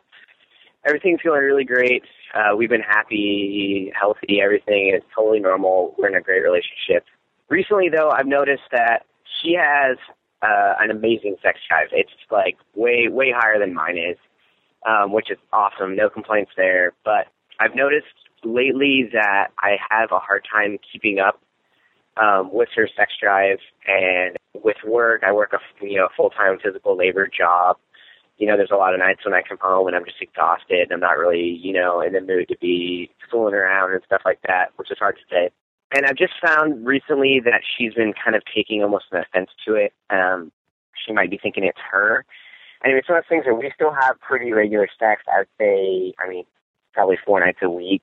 [0.86, 2.02] everything's going really great.
[2.34, 5.94] Uh, we've been happy, healthy, everything is totally normal.
[5.98, 7.04] We're in a great relationship.
[7.48, 9.04] Recently, though, I've noticed that
[9.46, 9.96] she has
[10.42, 11.88] uh, an amazing sex drive.
[11.92, 14.16] It's like way, way higher than mine is,
[14.86, 15.96] um, which is awesome.
[15.96, 16.92] No complaints there.
[17.04, 17.28] But
[17.60, 18.06] I've noticed
[18.44, 21.40] lately that I have a hard time keeping up
[22.16, 25.22] um, with her sex drive and with work.
[25.24, 27.76] I work a you know full time physical labor job,
[28.38, 30.80] you know, there's a lot of nights when I come home and I'm just exhausted
[30.80, 34.22] and I'm not really, you know, in the mood to be fooling around and stuff
[34.24, 35.50] like that, which is hard to say.
[35.92, 39.74] And I've just found recently that she's been kind of taking almost an offense to
[39.74, 39.92] it.
[40.10, 40.50] Um,
[40.94, 42.24] she might be thinking it's her.
[42.84, 45.22] Anyway, it's one of those things that we still have pretty regular sex.
[45.28, 46.44] I'd say, I mean,
[46.92, 48.02] probably four nights a week.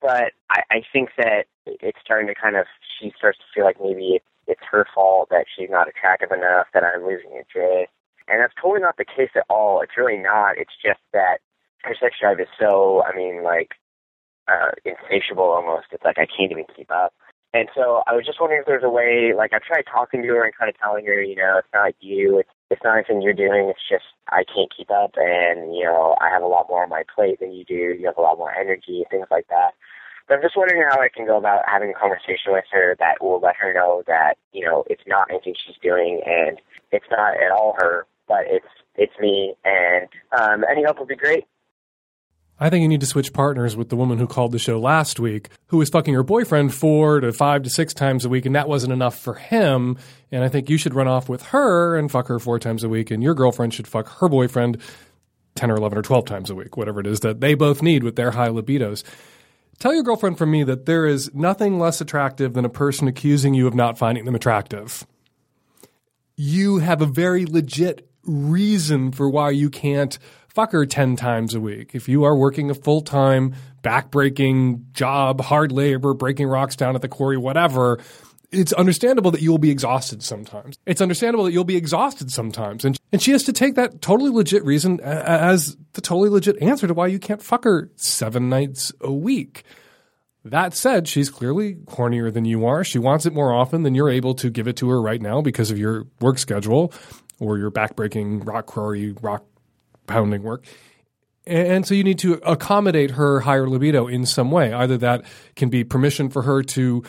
[0.00, 2.66] But I, I think that it's starting to kind of,
[2.98, 6.66] she starts to feel like maybe it's, it's her fault that she's not attractive enough,
[6.74, 7.92] that I'm losing interest
[8.30, 9.82] and that's totally not the case at all.
[9.82, 10.56] It's really not.
[10.56, 11.38] It's just that
[11.82, 13.72] her sex drive is so, I mean, like,
[14.46, 15.86] uh, insatiable almost.
[15.90, 17.12] It's like I can't even keep up.
[17.52, 20.28] And so I was just wondering if there's a way, like, I've tried talking to
[20.28, 23.22] her and kind of telling her, you know, it's not you, it's, it's not anything
[23.22, 26.66] you're doing, it's just I can't keep up and, you know, I have a lot
[26.68, 29.48] more on my plate than you do, you have a lot more energy, things like
[29.48, 29.72] that.
[30.28, 33.20] But I'm just wondering how I can go about having a conversation with her that
[33.20, 36.60] will let her know that, you know, it's not anything she's doing and
[36.92, 40.08] it's not at all her, but it's it's me, and
[40.38, 41.44] um, any help would be great.
[42.62, 45.18] I think you need to switch partners with the woman who called the show last
[45.18, 48.54] week, who was fucking her boyfriend four to five to six times a week, and
[48.54, 49.96] that wasn't enough for him.
[50.30, 52.88] And I think you should run off with her and fuck her four times a
[52.90, 54.76] week, and your girlfriend should fuck her boyfriend
[55.54, 58.04] 10 or 11 or 12 times a week, whatever it is that they both need
[58.04, 59.04] with their high libidos.
[59.78, 63.54] Tell your girlfriend from me that there is nothing less attractive than a person accusing
[63.54, 65.06] you of not finding them attractive.
[66.36, 70.18] You have a very legit reason for why you can't
[70.54, 71.94] fuck her 10 times a week.
[71.94, 77.02] If you are working a full time, backbreaking job, hard labor, breaking rocks down at
[77.02, 77.98] the quarry, whatever,
[78.50, 80.76] it's understandable that you will be exhausted sometimes.
[80.86, 82.84] It's understandable that you'll be exhausted sometimes.
[82.84, 86.86] And, and she has to take that totally legit reason as the totally legit answer
[86.86, 89.64] to why you can't fuck her seven nights a week.
[90.44, 92.82] That said, she's clearly hornier than you are.
[92.82, 95.42] She wants it more often than you're able to give it to her right now
[95.42, 96.92] because of your work schedule
[97.38, 99.44] or your backbreaking rock quarry, rock
[100.10, 100.64] pounding work.
[101.46, 104.72] And so you need to accommodate her higher libido in some way.
[104.72, 105.24] Either that
[105.56, 107.02] can be permission for her to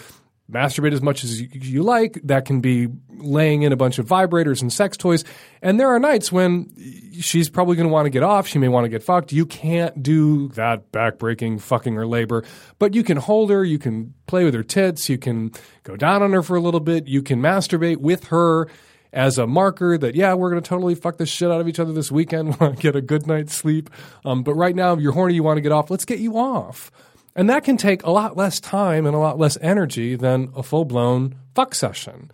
[0.52, 2.20] masturbate as much as you like.
[2.24, 5.24] That can be laying in a bunch of vibrators and sex toys.
[5.62, 6.72] And there are nights when
[7.20, 8.48] she's probably going to want to get off.
[8.48, 9.32] She may want to get fucked.
[9.32, 12.44] You can't do that backbreaking fucking or labor,
[12.80, 13.64] but you can hold her.
[13.64, 15.10] You can play with her tits.
[15.10, 15.52] You can
[15.84, 17.08] go down on her for a little bit.
[17.08, 18.68] You can masturbate with her
[19.14, 21.80] as a marker that yeah we're going to totally fuck the shit out of each
[21.80, 23.90] other this weekend get a good night's sleep.
[24.26, 26.92] Um, but right now you're horny you want to get off let's get you off.
[27.36, 30.64] And that can take a lot less time and a lot less energy than a
[30.64, 32.30] full-blown fuck session.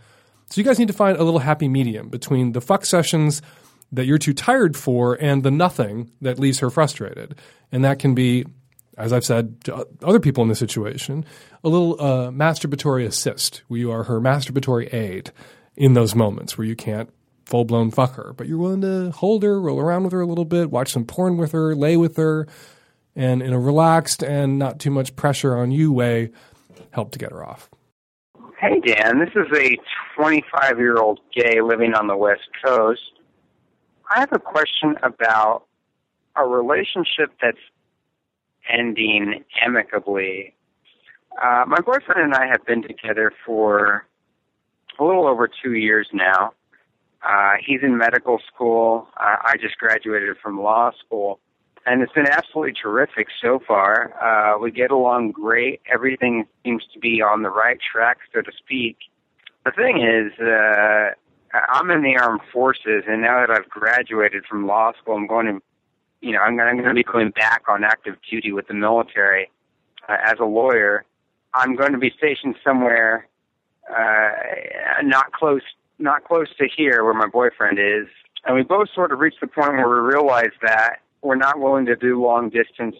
[0.50, 3.44] So you guys need to find a little happy medium between the fuck sessions
[3.92, 7.36] that you're too tired for and the nothing that leaves her frustrated.
[7.72, 8.46] And that can be
[8.98, 11.24] as I've said to other people in this situation,
[11.64, 15.32] a little uh, masturbatory assist, where you are her masturbatory aid
[15.78, 17.10] in those moments where you can't
[17.46, 20.26] full blown fuck her, but you're willing to hold her, roll around with her a
[20.26, 22.48] little bit, watch some porn with her, lay with her,
[23.16, 26.32] and in a relaxed and not too much pressure on you way,
[26.92, 27.70] help to get her off.
[28.60, 29.20] Hey, Dan.
[29.20, 29.78] This is a
[30.16, 33.14] 25 year old gay living on the West Coast.
[34.10, 35.66] I have a question about
[36.36, 37.58] a relationship that's
[38.68, 40.56] ending amicably.
[41.42, 44.07] Uh, my boyfriend and I have been together for
[45.00, 46.54] a little over two years now.
[47.22, 49.08] Uh, he's in medical school.
[49.18, 51.40] Uh, I just graduated from law school.
[51.86, 54.14] And it's been absolutely terrific so far.
[54.22, 55.82] Uh, we get along great.
[55.92, 58.98] Everything seems to be on the right track, so to speak.
[59.66, 61.12] The thing is, uh,
[61.54, 65.46] I'm in the armed forces, and now that I've graduated from law school, I'm going
[65.46, 65.62] to,
[66.22, 69.50] you know, I'm, I'm going to be going back on active duty with the military
[70.10, 71.06] uh, as a lawyer.
[71.54, 73.28] I'm going to be stationed somewhere
[73.90, 75.62] uh, not close,
[76.00, 78.08] not close to here where my boyfriend is,
[78.46, 81.86] and we both sort of reached the point where we realized that we're not willing
[81.86, 82.96] to do long distance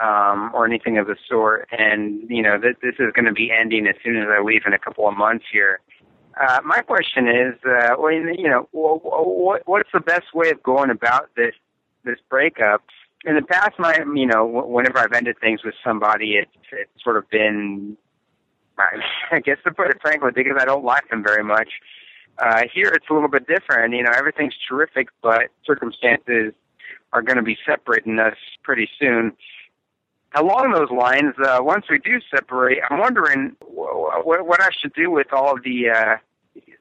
[0.00, 3.50] um, or anything of the sort, and you know th- this is going to be
[3.50, 5.80] ending as soon as I leave in a couple of months here.
[6.40, 10.90] Uh, my question is, uh, well, you know, what, what's the best way of going
[10.90, 11.54] about this
[12.04, 12.82] this breakup?
[13.24, 17.16] In the past, my, you know, whenever I've ended things with somebody, it's it's sort
[17.16, 17.96] of been,
[19.30, 21.68] I guess to put it frankly, because I don't like them very much.
[22.38, 23.94] Uh, here, it's a little bit different.
[23.94, 26.54] You know, everything's terrific, but circumstances
[27.12, 29.36] are going to be separating us pretty soon
[30.34, 35.10] along those lines, uh, once we do separate, I'm wondering what, what I should do
[35.10, 36.16] with all the, uh,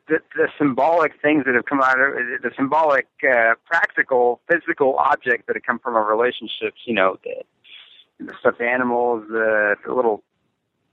[0.08, 5.46] the the symbolic things that have come out of the symbolic, uh, practical, physical objects
[5.48, 6.82] that have come from our relationships.
[6.86, 7.44] You know, the,
[8.26, 10.24] the stuffed animals, the, the little,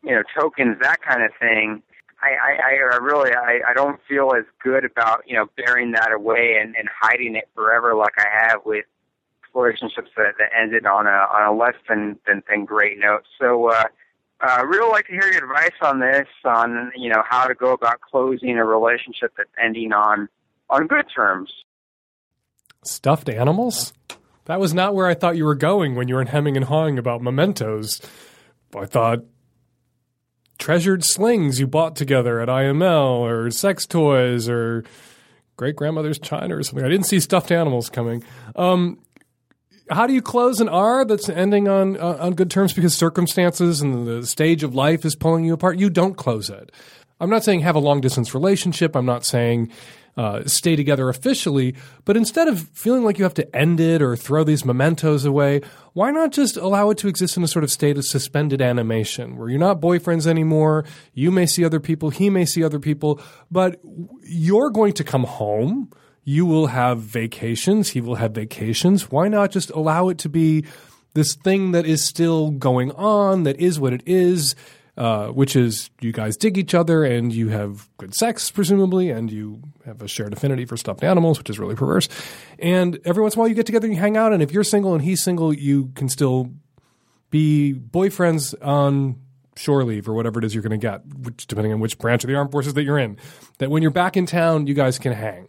[0.08, 1.82] you know, tokens, that kind of thing.
[2.20, 6.10] I, I, I really, I, I don't feel as good about, you know, burying that
[6.12, 8.86] away and, and hiding it forever like I have with
[9.54, 13.22] relationships that, that ended on a on a less than than, than great note.
[13.40, 13.84] So, uh,
[14.40, 17.72] uh, really like to hear your advice on this, on you know how to go
[17.72, 20.28] about closing a relationship that's ending on
[20.70, 21.52] on good terms.
[22.82, 23.92] Stuffed animals?
[24.46, 26.98] That was not where I thought you were going when you were hemming and hawing
[26.98, 28.00] about mementos.
[28.74, 29.20] I thought
[30.58, 34.84] treasured slings you bought together at IML or sex toys or
[35.56, 36.84] great grandmother's china or something.
[36.84, 38.24] I didn't see stuffed animals coming.
[38.56, 38.98] Um,
[39.90, 43.80] how do you close an R that's ending on uh, on good terms because circumstances
[43.80, 45.78] and the stage of life is pulling you apart?
[45.78, 46.70] You don't close it.
[47.20, 48.94] I'm not saying have a long distance relationship.
[48.94, 49.70] I'm not saying
[50.18, 54.16] uh, stay together officially, but instead of feeling like you have to end it or
[54.16, 55.62] throw these mementos away,
[55.94, 59.36] why not just allow it to exist in a sort of state of suspended animation
[59.36, 60.84] where you're not boyfriends anymore?
[61.14, 63.80] You may see other people, he may see other people, but
[64.24, 65.90] you're going to come home
[66.28, 69.10] you will have vacations, he will have vacations.
[69.10, 70.66] Why not just allow it to be
[71.14, 74.54] this thing that is still going on, that is what it is,
[74.98, 79.30] uh, which is you guys dig each other and you have good sex, presumably, and
[79.30, 82.08] you have a shared affinity for stuffed animals, which is really perverse.
[82.58, 84.50] And every once in a while you get together and you hang out, and if
[84.50, 86.50] you're single and he's single, you can still
[87.30, 89.20] be boyfriends on
[89.56, 92.24] shore leave or whatever it is you're going to get, which, depending on which branch
[92.24, 93.16] of the armed forces that you're in.
[93.58, 95.48] That when you're back in town, you guys can hang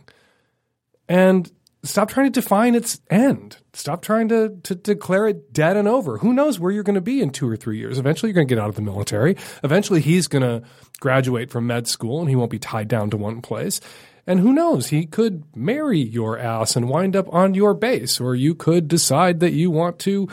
[1.09, 1.51] and
[1.83, 3.57] stop trying to define its end.
[3.73, 6.17] Stop trying to, to declare it dead and over.
[6.17, 7.97] Who knows where you're going to be in two or three years?
[7.97, 9.37] Eventually, you're going to get out of the military.
[9.63, 10.67] Eventually, he's going to
[10.99, 13.79] graduate from med school and he won't be tied down to one place.
[14.27, 14.89] And who knows?
[14.89, 19.39] He could marry your ass and wind up on your base, or you could decide
[19.39, 20.27] that you want to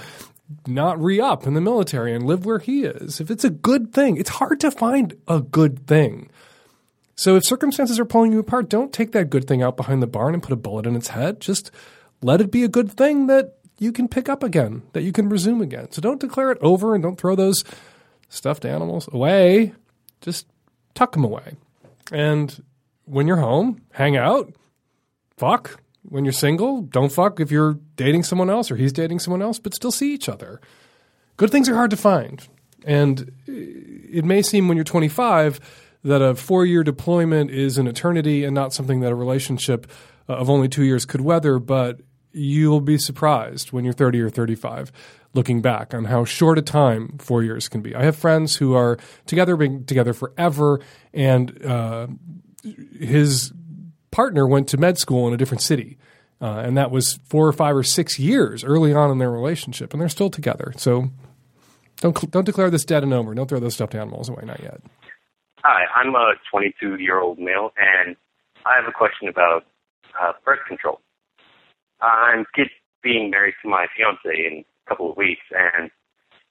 [0.67, 3.21] not re up in the military and live where he is.
[3.21, 6.31] If it's a good thing, it's hard to find a good thing.
[7.17, 10.07] So if circumstances are pulling you apart, don't take that good thing out behind the
[10.07, 11.41] barn and put a bullet in its head.
[11.41, 11.71] Just
[12.23, 15.29] let it be a good thing that you can pick up again, that you can
[15.29, 15.91] resume again.
[15.91, 17.65] So don't declare it over and don't throw those
[18.29, 19.73] stuffed animals away.
[20.21, 20.47] Just
[20.95, 21.57] tuck them away.
[22.13, 22.63] And
[23.05, 24.53] when you're home, hang out,
[25.37, 25.81] fuck.
[26.09, 29.59] When you're single, don't fuck if you're dating someone else or he's dating someone else,
[29.59, 30.61] but still see each other.
[31.37, 32.47] Good things are hard to find.
[32.85, 35.59] And it may seem when you're 25
[36.07, 39.87] that a four year deployment is an eternity and not something that a relationship
[40.29, 42.01] uh, of only two years could weather, but
[42.33, 44.93] you'll be surprised when you're 30 or 35
[45.35, 47.95] looking back on how short a time four years can be.
[47.95, 50.81] I have friends who are together, being together forever,
[51.13, 52.07] and uh,
[52.99, 53.53] his
[54.11, 55.99] partner went to med school in a different city.
[56.41, 59.93] Uh, and that was four or five or six years early on in their relationship,
[59.93, 60.73] and they're still together.
[60.77, 61.11] So
[62.01, 63.35] Don't don't declare this dead and over.
[63.35, 64.43] Don't throw those stuffed animals away.
[64.45, 64.81] Not yet.
[65.69, 68.15] Hi, I'm a 22 year old male, and
[68.65, 69.65] I have a question about
[70.15, 71.01] uh, birth control.
[72.01, 72.69] I'm get,
[73.03, 75.91] being married to my fiance in a couple of weeks, and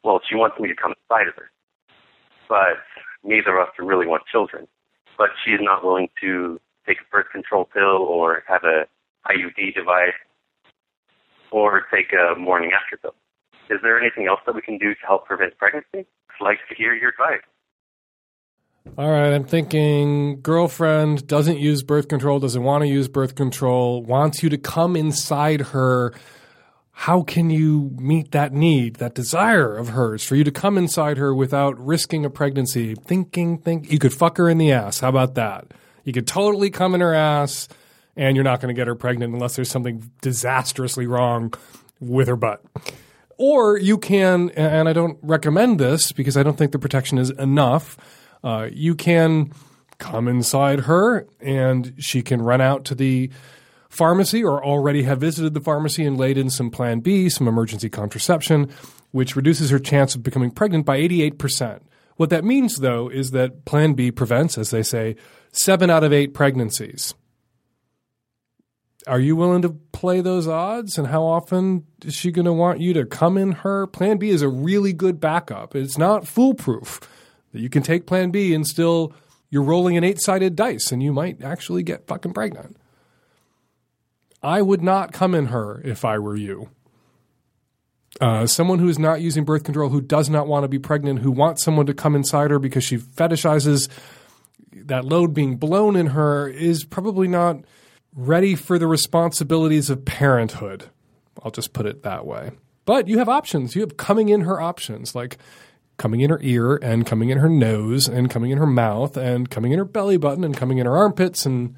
[0.03, 1.49] well, she wants me to come inside of her,
[2.49, 2.84] but
[3.24, 4.68] neither of us really want children.
[5.18, 8.84] But she is not willing to take a birth control pill or have a
[9.32, 10.20] IUD device
[11.51, 13.16] or take a morning after pill.
[13.70, 16.03] Is there anything else that we can do to help prevent pregnancy?
[16.03, 17.47] I'd like to hear your advice.
[18.98, 24.02] All right, I'm thinking girlfriend doesn't use birth control, doesn't want to use birth control,
[24.02, 26.14] wants you to come inside her.
[26.92, 31.18] How can you meet that need, that desire of hers for you to come inside
[31.18, 32.96] her without risking a pregnancy?
[32.96, 35.02] Thinking, think you could fuck her in the ass.
[35.02, 35.66] How about that?
[36.06, 37.68] You could totally come in her ass
[38.16, 41.54] and you're not going to get her pregnant unless there's something disastrously wrong
[42.00, 42.64] with her butt.
[43.38, 47.32] Or you can, and I don't recommend this because I don't think the protection is
[47.32, 47.98] enough.
[48.46, 49.52] Uh, you can
[49.98, 53.32] come inside her and she can run out to the
[53.89, 57.89] pharmacy or already have visited the pharmacy and laid in some plan B, some emergency
[57.89, 58.70] contraception,
[59.12, 61.82] which reduces her chance of becoming pregnant by 88%.
[62.18, 65.16] What that means, though, is that plan B prevents, as they say,
[65.52, 67.16] seven out of eight pregnancies.
[69.08, 70.98] Are you willing to play those odds?
[70.98, 73.88] And how often is she going to want you to come in her?
[73.88, 75.76] Plan B is a really good backup.
[75.76, 77.00] It's not foolproof.
[77.60, 79.14] You can take plan B and still
[79.49, 82.78] you're rolling an eight sided dice and you might actually get fucking pregnant.
[84.43, 86.70] I would not come in her if I were you.
[88.22, 91.20] Uh, someone who is not using birth control, who does not want to be pregnant,
[91.20, 93.89] who wants someone to come inside her because she fetishizes
[94.72, 97.58] that load being blown in her, is probably not
[98.14, 100.86] ready for the responsibilities of parenthood.
[101.43, 102.51] I'll just put it that way.
[102.86, 103.76] But you have options.
[103.76, 105.38] You have coming in her options, like
[105.98, 109.50] coming in her ear and coming in her nose and coming in her mouth and
[109.50, 111.76] coming in her belly button and coming in her armpits and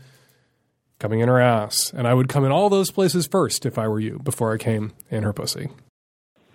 [0.99, 1.93] coming in her ass.
[1.93, 4.57] And I would come in all those places first if I were you before I
[4.57, 5.69] came in her pussy.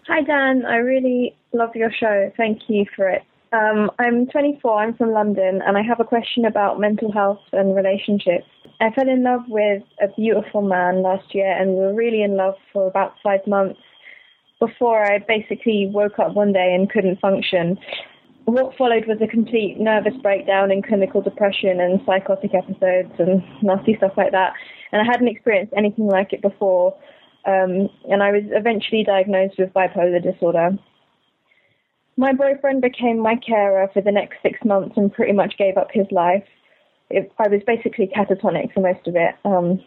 [0.09, 0.65] Hi, Dan.
[0.67, 2.33] I really love your show.
[2.37, 3.23] Thank you for it.
[3.53, 4.83] Um, I'm 24.
[4.83, 8.47] I'm from London, and I have a question about mental health and relationships.
[8.81, 12.37] I fell in love with a beautiful man last year, and we were really in
[12.37, 13.79] love for about five months
[14.65, 17.77] before I basically woke up one day and couldn't function.
[18.45, 23.97] What followed was a complete nervous breakdown and clinical depression and psychotic episodes and nasty
[23.97, 24.53] stuff like that.
[24.93, 26.97] And I hadn't experienced anything like it before.
[27.45, 30.79] Um, and I was eventually diagnosed with bipolar disorder.
[32.17, 35.89] My boyfriend became my carer for the next six months and pretty much gave up
[35.93, 36.47] his life.
[37.11, 39.35] It, I was basically catatonic for most of it.
[39.45, 39.83] Um,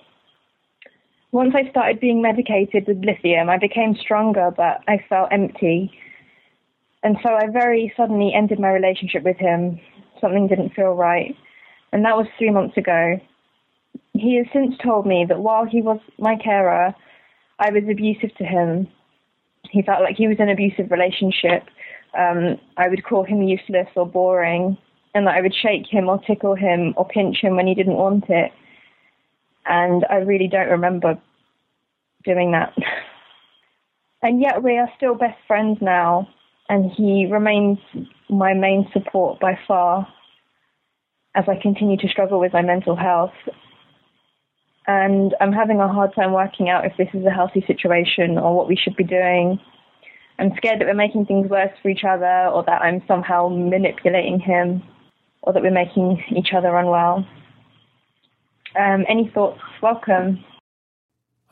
[1.36, 5.92] once I started being medicated with lithium, I became stronger, but I felt empty.
[7.04, 9.80] And so I very suddenly ended my relationship with him.
[10.22, 11.36] Something didn't feel right.
[11.92, 13.20] And that was three months ago.
[14.14, 16.96] He has since told me that while he was my carer,
[17.60, 18.88] I was abusive to him.
[19.70, 21.64] He felt like he was in an abusive relationship
[22.18, 24.78] um, I would call him useless or boring,
[25.14, 27.96] and that I would shake him or tickle him or pinch him when he didn't
[27.96, 28.52] want it.
[29.66, 31.20] And I really don't remember
[32.24, 32.74] doing that.
[34.22, 36.28] and yet we are still best friends now,
[36.70, 37.80] and he remains
[38.30, 40.08] my main support by far
[41.36, 43.34] as I continue to struggle with my mental health.
[44.88, 48.56] And I'm having a hard time working out if this is a healthy situation or
[48.56, 49.60] what we should be doing.
[50.38, 54.40] I'm scared that we're making things worse for each other or that I'm somehow manipulating
[54.40, 54.84] him
[55.42, 57.26] or that we're making each other unwell.
[58.78, 59.62] Um, any thoughts?
[59.82, 60.44] Welcome.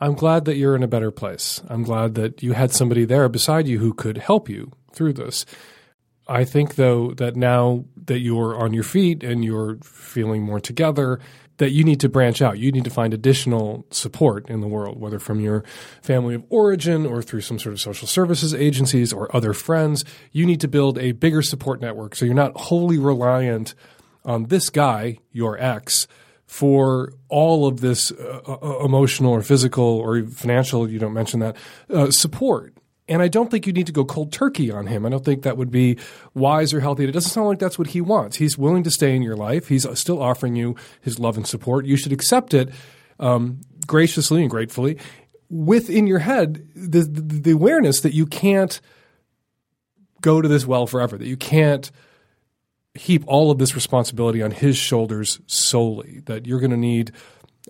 [0.00, 1.62] I'm glad that you're in a better place.
[1.68, 5.46] I'm glad that you had somebody there beside you who could help you through this.
[6.26, 11.20] I think, though, that now that you're on your feet and you're feeling more together,
[11.58, 12.58] that you need to branch out.
[12.58, 15.64] You need to find additional support in the world, whether from your
[16.02, 20.04] family of origin or through some sort of social services agencies or other friends.
[20.32, 23.74] You need to build a bigger support network so you're not wholly reliant
[24.24, 26.08] on this guy, your ex,
[26.46, 31.56] for all of this uh, uh emotional or physical or financial, you don't mention that,
[31.90, 32.74] uh, support.
[33.06, 35.04] And I don't think you need to go cold turkey on him.
[35.04, 35.98] I don't think that would be
[36.32, 37.04] wise or healthy.
[37.04, 38.38] It doesn't sound like that's what he wants.
[38.38, 39.68] He's willing to stay in your life.
[39.68, 41.84] He's still offering you his love and support.
[41.84, 42.70] You should accept it
[43.20, 44.98] um, graciously and gratefully
[45.50, 48.80] within your head the, the, the awareness that you can't
[50.20, 51.90] go to this well forever, that you can't
[52.94, 57.12] heap all of this responsibility on his shoulders solely, that you're going to need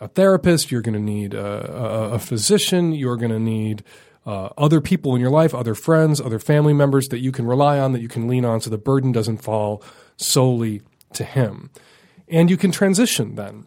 [0.01, 3.83] a therapist, you're going to need a, a, a physician, you're going to need
[4.27, 7.79] uh, other people in your life, other friends, other family members that you can rely
[7.79, 9.83] on, that you can lean on, so the burden doesn't fall
[10.17, 11.71] solely to him.
[12.29, 13.67] And you can transition then.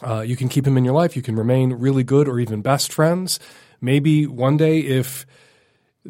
[0.00, 1.16] Uh, you can keep him in your life.
[1.16, 3.40] You can remain really good or even best friends.
[3.80, 5.26] Maybe one day, if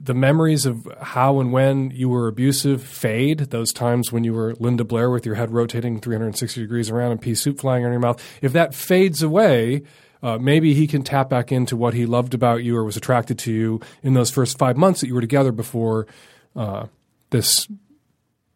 [0.01, 4.55] the memories of how and when you were abusive fade, those times when you were
[4.55, 8.01] Linda Blair with your head rotating 360 degrees around and pea soup flying on your
[8.01, 9.82] mouth, if that fades away,
[10.22, 13.38] uh, maybe he can tap back into what he loved about you or was attracted
[13.40, 16.07] to you in those first five months that you were together before
[16.55, 16.86] uh,
[17.30, 17.68] this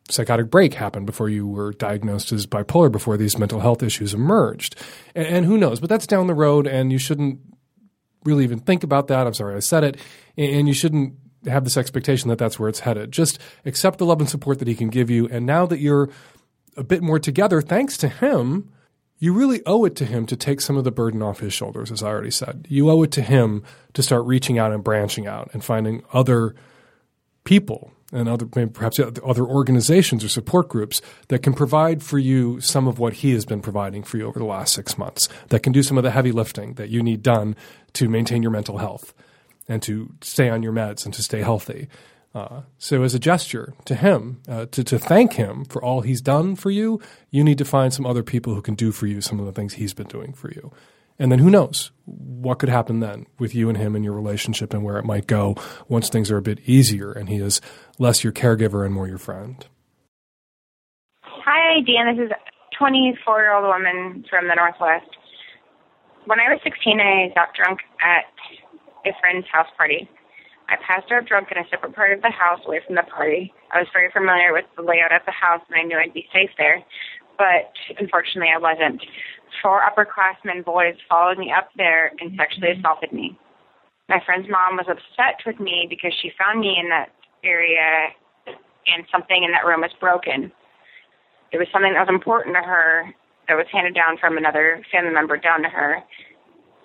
[0.09, 4.77] psychotic break happened, before you were diagnosed as bipolar, before these mental health issues emerged.
[5.15, 5.81] And, and who knows?
[5.81, 7.41] But that's down the road, and you shouldn't
[8.25, 9.27] really even think about that.
[9.27, 9.97] I'm sorry I said it.
[10.37, 11.15] And you shouldn't
[11.47, 13.13] have this expectation that that's where it's headed.
[13.13, 15.29] Just accept the love and support that he can give you.
[15.29, 16.09] And now that you're
[16.77, 18.73] a bit more together, thanks to him,
[19.19, 21.93] you really owe it to him to take some of the burden off his shoulders,
[21.93, 22.67] as I already said.
[22.69, 23.63] You owe it to him
[23.95, 26.55] to start reaching out and branching out and finding other
[27.45, 32.87] people and other perhaps other organizations or support groups that can provide for you some
[32.87, 35.73] of what he has been providing for you over the last six months that can
[35.73, 37.57] do some of the heavy lifting that you need done
[37.95, 39.15] to maintain your mental health
[39.69, 41.89] and to stay on your meds and to stay healthy
[42.35, 46.23] uh, so, as a gesture to him, uh, to, to thank him for all he's
[46.23, 47.01] done for you,
[47.31, 49.53] you need to find some other people who can do for you some of the
[49.53, 50.73] things he's been doing for you.
[51.19, 54.73] And then who knows what could happen then with you and him and your relationship
[54.73, 55.57] and where it might go
[55.89, 57.61] once things are a bit easier and he is
[57.99, 59.67] less your caregiver and more your friend.
[61.23, 62.17] Hi, Dan.
[62.17, 65.07] This is a 24 year old woman from the Northwest.
[66.25, 68.32] When I was 16, I got drunk at
[69.07, 70.09] a friend's house party.
[70.69, 73.53] I passed out drunk in a separate part of the house away from the party.
[73.73, 76.29] I was very familiar with the layout of the house and I knew I'd be
[76.33, 76.83] safe there,
[77.37, 79.03] but unfortunately I wasn't.
[79.61, 82.81] Four upperclassmen boys followed me up there and sexually mm-hmm.
[82.81, 83.37] assaulted me.
[84.09, 87.11] My friend's mom was upset with me because she found me in that
[87.45, 88.09] area
[88.87, 90.51] and something in that room was broken.
[91.53, 93.13] It was something that was important to her
[93.49, 96.03] that was handed down from another family member down to her,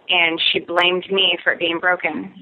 [0.09, 2.33] and she blamed me for it being broken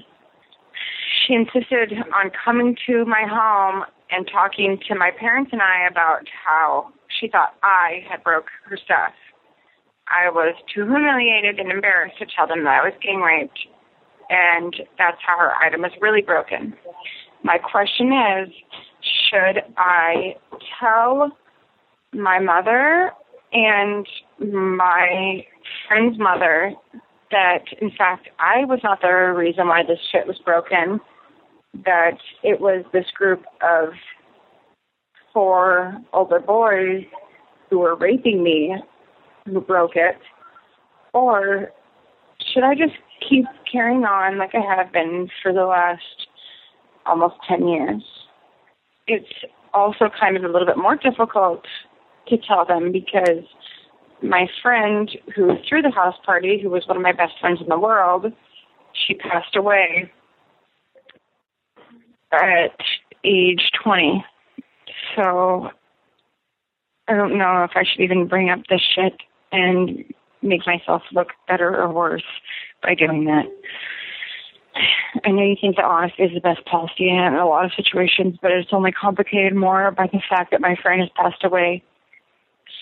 [1.26, 6.26] she insisted on coming to my home and talking to my parents and I about
[6.44, 6.88] how
[7.20, 9.12] she thought I had broke her stuff.
[10.08, 13.58] I was too humiliated and embarrassed to tell them that I was getting raped,
[14.30, 16.74] and that's how her item was really broken.
[17.42, 18.48] My question is,
[19.28, 20.36] should I
[20.78, 21.36] tell
[22.12, 23.10] my mother
[23.52, 24.06] and
[24.38, 25.44] my
[25.88, 26.72] friend's mother
[27.30, 31.00] that in fact I was not the reason why this shit was broken
[31.84, 33.90] that it was this group of
[35.32, 37.04] four older boys
[37.68, 38.74] who were raping me
[39.46, 40.16] who broke it?
[41.12, 41.70] Or
[42.52, 42.94] should I just
[43.28, 46.26] keep carrying on like I have been for the last
[47.06, 48.02] almost 10 years?
[49.06, 49.30] It's
[49.72, 51.64] also kind of a little bit more difficult
[52.28, 53.44] to tell them because
[54.22, 57.68] my friend who threw the house party, who was one of my best friends in
[57.68, 58.32] the world,
[58.92, 60.10] she passed away
[62.32, 62.76] at
[63.24, 64.24] age 20.
[65.14, 65.70] So
[67.08, 69.14] I don't know if I should even bring up this shit
[69.52, 70.04] and
[70.42, 72.24] make myself look better or worse
[72.82, 73.46] by doing that.
[75.24, 78.36] I know you think that honesty is the best policy in a lot of situations,
[78.42, 81.82] but it's only complicated more by the fact that my friend has passed away.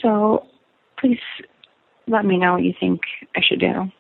[0.03, 0.47] So
[1.05, 1.19] please
[2.07, 3.01] let me know what you think
[3.37, 3.91] I should do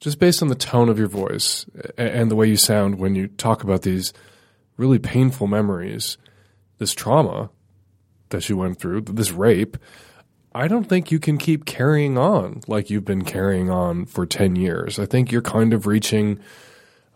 [0.00, 3.28] just based on the tone of your voice and the way you sound when you
[3.28, 4.14] talk about these
[4.78, 6.16] really painful memories,
[6.78, 7.50] this trauma
[8.30, 9.76] that you went through, this rape,
[10.54, 14.56] I don't think you can keep carrying on like you've been carrying on for 10
[14.56, 14.98] years.
[14.98, 16.40] I think you're kind of reaching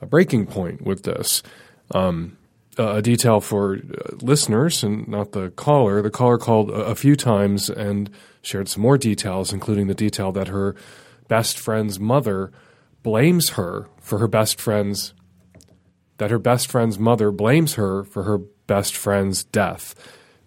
[0.03, 1.43] a breaking point with this.
[1.93, 2.37] Um,
[2.77, 6.03] a detail for uh, listeners and not the caller.
[6.03, 8.11] The caller called a few times and
[8.45, 10.75] shared some more details, including the detail that her
[11.29, 12.53] best friend's mother
[13.03, 15.15] blames her for her best friend's
[16.19, 19.95] that her best friend's mother blames her for her best friend's death,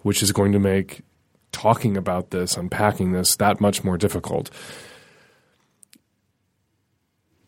[0.01, 1.01] which is going to make
[1.51, 4.49] talking about this, unpacking this, that much more difficult.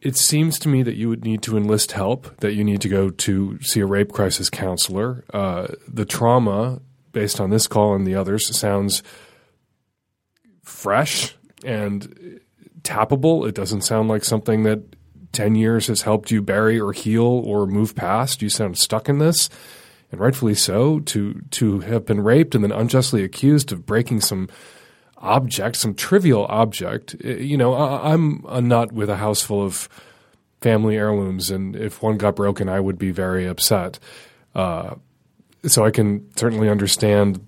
[0.01, 2.89] It seems to me that you would need to enlist help, that you need to
[2.89, 5.23] go to see a rape crisis counselor.
[5.33, 6.81] Uh, the trauma,
[7.11, 9.03] based on this call and the others, sounds
[10.69, 12.39] fresh and
[12.83, 13.47] tappable.
[13.47, 14.81] It doesn't sound like something that
[15.31, 18.41] 10 years has helped you bury or heal or move past.
[18.41, 19.49] You sound stuck in this,
[20.11, 24.49] and rightfully so, to, to have been raped and then unjustly accused of breaking some
[25.17, 27.15] object, some trivial object.
[27.23, 29.89] You know, I, I'm a nut with a house full of
[30.61, 33.99] family heirlooms, and if one got broken, I would be very upset.
[34.55, 34.95] Uh,
[35.65, 37.41] so I can certainly understand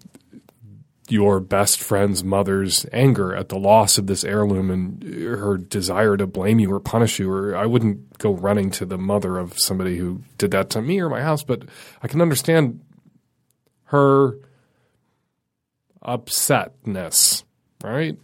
[1.11, 6.25] your best friend's mother's anger at the loss of this heirloom and her desire to
[6.25, 7.29] blame you or punish you.
[7.29, 10.99] Or I wouldn't go running to the mother of somebody who did that to me
[10.99, 11.63] or my house, but
[12.01, 12.79] I can understand
[13.85, 14.37] her
[16.05, 17.43] upsetness,
[17.83, 18.17] right?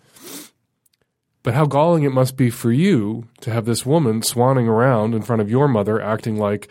[1.43, 5.21] But how galling it must be for you to have this woman swanning around in
[5.21, 6.67] front of your mother, acting like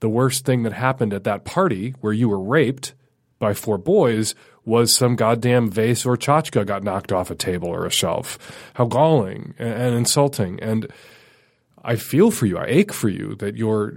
[0.00, 2.94] the worst thing that happened at that party where you were raped
[3.38, 4.34] by four boys
[4.64, 8.38] was some goddamn vase or tchotchke got knocked off a table or a shelf.
[8.74, 10.60] How galling and, and insulting.
[10.60, 10.86] And
[11.82, 12.58] I feel for you.
[12.58, 13.94] I ache for you that your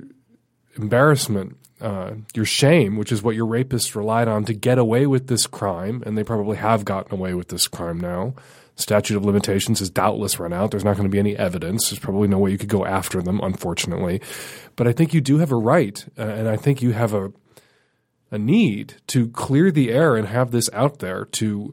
[0.75, 5.27] embarrassment, uh, your shame, which is what your rapists relied on to get away with
[5.27, 8.33] this crime, and they probably have gotten away with this crime now.
[8.75, 10.71] Statute of limitations has doubtless run out.
[10.71, 11.89] There's not going to be any evidence.
[11.89, 14.19] There's probably no way you could go after them, unfortunately.
[14.75, 17.31] But I think you do have a right, uh, and I think you have a
[18.33, 21.71] a need to clear the air and have this out there to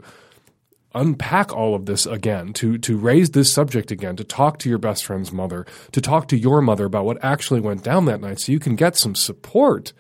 [0.95, 4.79] unpack all of this again, to to raise this subject again, to talk to your
[4.79, 8.41] best friend's mother, to talk to your mother about what actually went down that night
[8.41, 9.95] so you can get some support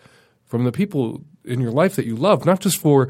[0.44, 3.08] from the people in your life that you love, not just for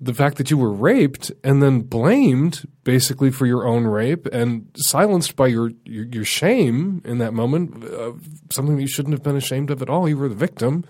[0.00, 4.66] the fact that you were raped and then blamed basically for your own rape and
[4.74, 8.12] silenced by your your, your shame in that moment, uh,
[8.50, 10.08] something that you shouldn't have been ashamed of at all.
[10.08, 10.84] You were the victim.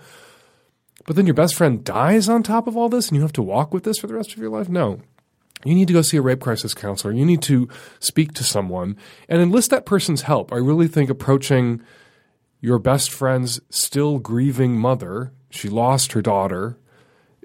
[1.05, 3.41] But then your best friend dies on top of all this and you have to
[3.41, 4.69] walk with this for the rest of your life?
[4.69, 5.01] No.
[5.63, 7.13] You need to go see a rape crisis counselor.
[7.13, 7.67] You need to
[7.99, 8.97] speak to someone
[9.29, 10.51] and enlist that person's help.
[10.51, 11.81] I really think approaching
[12.59, 16.77] your best friend's still grieving mother, she lost her daughter,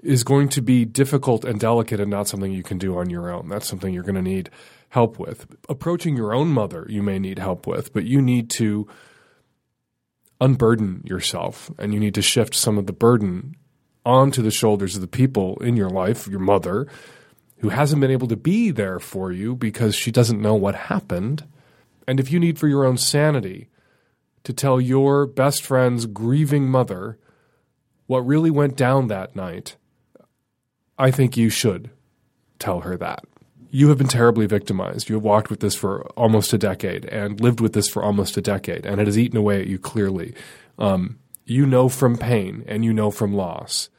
[0.03, 3.31] is going to be difficult and delicate and not something you can do on your
[3.31, 3.47] own.
[3.47, 4.49] That's something you're going to need
[4.89, 5.45] help with.
[5.69, 8.87] Approaching your own mother, you may need help with, but you need to
[10.41, 13.55] unburden yourself and you need to shift some of the burden
[14.05, 16.87] onto the shoulders of the people in your life, your mother,
[17.59, 21.47] who hasn't been able to be there for you because she doesn't know what happened.
[22.07, 23.69] And if you need for your own sanity
[24.43, 27.19] to tell your best friend's grieving mother
[28.07, 29.77] what really went down that night,
[30.97, 31.91] I think you should
[32.57, 33.25] tell her that.
[33.73, 35.07] You have been terribly victimized.
[35.07, 38.35] You have walked with this for almost a decade and lived with this for almost
[38.35, 40.33] a decade, and it has eaten away at you clearly.
[40.77, 43.89] Um, you know from pain and you know from loss.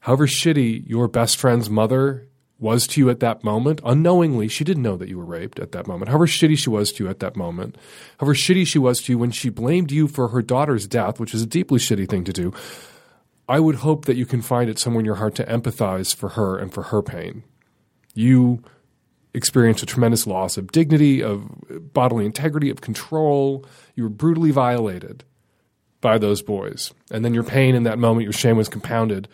[0.00, 4.82] However shitty your best friend's mother was to you at that moment, unknowingly, she didn't
[4.82, 6.08] know that you were raped at that moment.
[6.08, 7.76] However shitty she was to you at that moment,
[8.18, 11.34] however shitty she was to you when she blamed you for her daughter's death, which
[11.34, 12.52] is a deeply shitty thing to do,
[13.48, 16.30] I would hope that you can find it somewhere in your heart to empathize for
[16.30, 17.42] her and for her pain.
[18.14, 18.62] You
[19.34, 21.44] experienced a tremendous loss of dignity, of
[21.92, 23.66] bodily integrity, of control.
[23.94, 25.24] You were brutally violated
[26.00, 26.92] by those boys.
[27.10, 29.28] And then your pain in that moment, your shame was compounded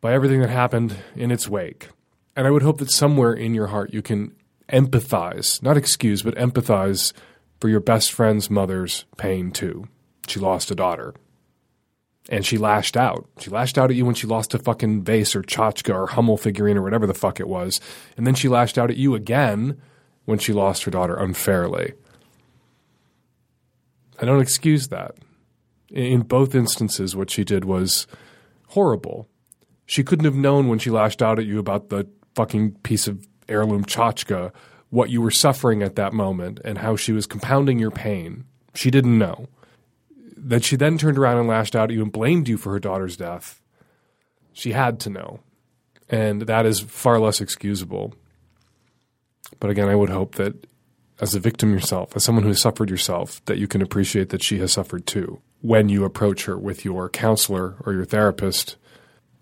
[0.00, 1.88] by everything that happened in its wake.
[2.34, 4.34] And I would hope that somewhere in your heart you can
[4.72, 7.12] empathize, not excuse, but empathize
[7.60, 9.86] for your best friend's mother's pain too.
[10.26, 11.14] She lost a daughter
[12.28, 13.28] and she lashed out.
[13.38, 16.36] She lashed out at you when she lost a fucking vase or tchotchke or Hummel
[16.36, 17.80] figurine or whatever the fuck it was.
[18.16, 19.80] And then she lashed out at you again
[20.24, 21.94] when she lost her daughter unfairly.
[24.20, 25.16] I don't excuse that.
[25.90, 28.06] In both instances, what she did was
[28.68, 29.28] horrible.
[29.84, 33.26] She couldn't have known when she lashed out at you about the fucking piece of
[33.48, 34.52] heirloom tchotchke
[34.90, 38.44] what you were suffering at that moment and how she was compounding your pain.
[38.74, 39.48] She didn't know
[40.44, 42.78] that she then turned around and lashed out at you and blamed you for her
[42.78, 43.60] daughter's death,
[44.52, 45.40] she had to know.
[46.08, 48.14] And that is far less excusable.
[49.60, 50.66] But again, I would hope that
[51.20, 54.42] as a victim yourself, as someone who has suffered yourself, that you can appreciate that
[54.42, 58.76] she has suffered too when you approach her with your counselor or your therapist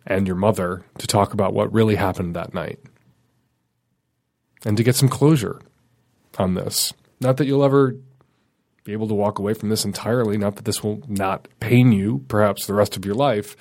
[0.06, 2.78] and your mother to talk about what really happened that night
[4.64, 5.60] and to get some closure
[6.38, 6.92] on this.
[7.20, 7.96] Not that you'll ever
[8.84, 10.36] be able to walk away from this entirely.
[10.38, 13.56] Not that this will not pain you, perhaps the rest of your life,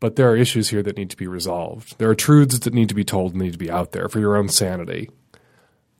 [0.00, 1.98] but there are issues here that need to be resolved.
[1.98, 4.20] There are truths that need to be told and need to be out there for
[4.20, 5.10] your own sanity.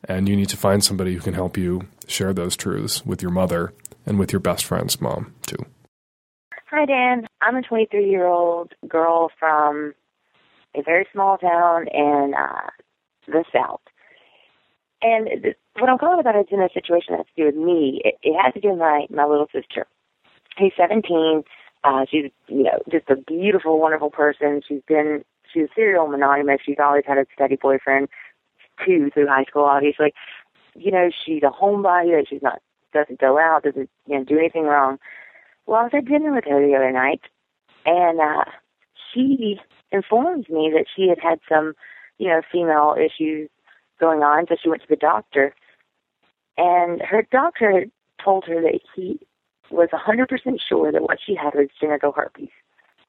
[0.05, 3.33] And you need to find somebody who can help you share those truths with your
[3.33, 3.75] mother
[4.07, 5.59] and with your best friend's mom, too.
[6.71, 7.27] Hi, Dan.
[7.41, 9.95] I'm a 23 year old girl from
[10.77, 12.71] a very small town in uh,
[13.27, 13.81] the South.
[15.01, 18.03] And what I'm calling about is in a situation that has to do with me.
[18.05, 19.87] It, it has to do with my my little sister.
[20.59, 21.45] She's 17.
[21.85, 24.61] Uh, she's you know just a beautiful, wonderful person.
[24.67, 26.61] She's been she's serial monogamous.
[26.65, 28.09] She's always had a steady boyfriend,
[28.85, 29.65] too, through high school.
[29.65, 30.13] Obviously,
[30.75, 32.27] you know she's a homebody.
[32.29, 32.61] She's not
[32.93, 34.99] doesn't go out, doesn't you know do anything wrong.
[35.67, 37.21] Well, I was at dinner with her the other night,
[37.87, 38.45] and uh,
[39.13, 39.61] she
[39.93, 41.75] informed me that she had had some,
[42.19, 43.51] you know, female issues
[43.99, 45.55] going on, so she went to the doctor,
[46.57, 47.91] and her doctor had
[48.23, 49.21] told her that he
[49.71, 52.49] was 100% sure that what she had was genital herpes.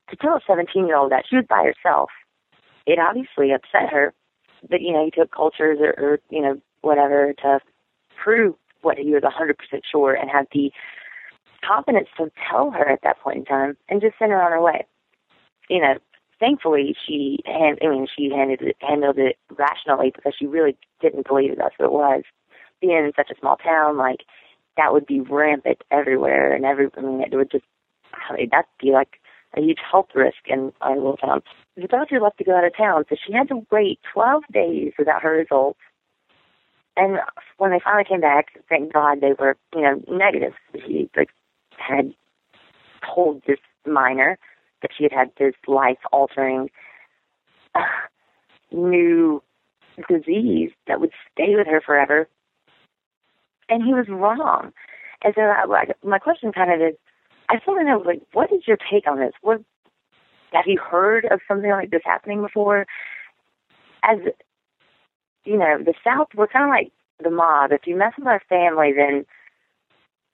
[0.09, 2.09] To tell a 17 year old that she was by herself,
[2.85, 4.13] it obviously upset her.
[4.69, 7.59] But you know, he took cultures or, or you know whatever to
[8.21, 9.55] prove what he was 100%
[9.89, 10.71] sure and had the
[11.65, 14.61] confidence to tell her at that point in time and just send her on her
[14.61, 14.85] way.
[15.69, 15.95] You know,
[16.39, 21.27] thankfully she hand, I mean she handled it, handled it rationally because she really didn't
[21.27, 22.23] believe that's what it was.
[22.81, 24.21] Being in such a small town, like
[24.77, 27.65] that would be rampant everywhere, and every I mean it would just
[28.29, 29.19] I mean, that'd be like
[29.55, 31.41] a huge health risk in our little town.
[31.75, 34.93] The doctor left to go out of town, so she had to wait 12 days
[34.97, 35.79] without her results.
[36.95, 37.19] And
[37.57, 40.53] when they finally came back, thank God they were, you know, negative.
[40.85, 41.29] She like
[41.77, 42.13] had
[43.15, 44.37] told this minor
[44.81, 46.69] that she had had this life-altering
[47.75, 47.81] uh,
[48.71, 49.41] new
[50.07, 52.27] disease that would stay with her forever.
[53.67, 54.71] And he was wrong.
[55.23, 56.95] And so I, like, my question kind of is,
[57.49, 59.33] I just want to know, like, what is your take on this?
[59.41, 59.61] What
[60.53, 62.85] have you heard of something like this happening before?
[64.03, 64.17] As
[65.45, 67.71] you know, the South, we're kind of like the mob.
[67.71, 69.25] If you mess with our family, then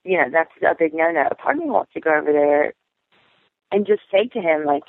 [0.03, 1.29] you know that's a big no-no.
[1.41, 2.73] Part of me wants to go over there
[3.71, 4.83] and just say to him, like,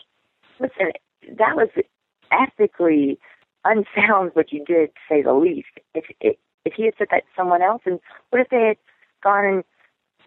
[0.60, 0.92] listen,
[1.38, 1.68] that was
[2.30, 3.18] ethically
[3.64, 5.68] unsound what you did, to say the least.
[5.94, 6.36] If if,
[6.74, 8.00] he had said that to someone else, and
[8.30, 8.76] what if they had
[9.22, 9.64] gone and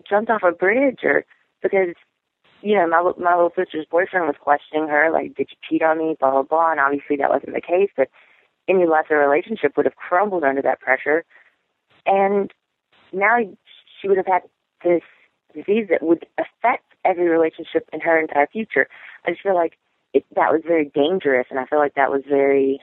[0.10, 1.26] jumped off a bridge, or
[1.62, 1.96] because
[2.62, 5.98] you know my my little sister's boyfriend was questioning her, like, did you cheat on
[5.98, 8.10] me, blah blah blah, and obviously that wasn't the case, but
[8.68, 11.26] any lesser relationship would have crumbled under that pressure,
[12.06, 12.52] and
[13.12, 13.38] now
[14.02, 14.44] she would have had
[14.84, 15.02] this
[15.54, 18.88] disease that would affect every relationship in her entire future.
[19.26, 19.78] I just feel like
[20.14, 22.82] it, that was very dangerous, and I feel like that was very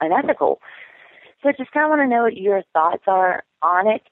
[0.00, 0.60] unethical.
[1.42, 4.02] So I just kind of want to know what your thoughts are on it.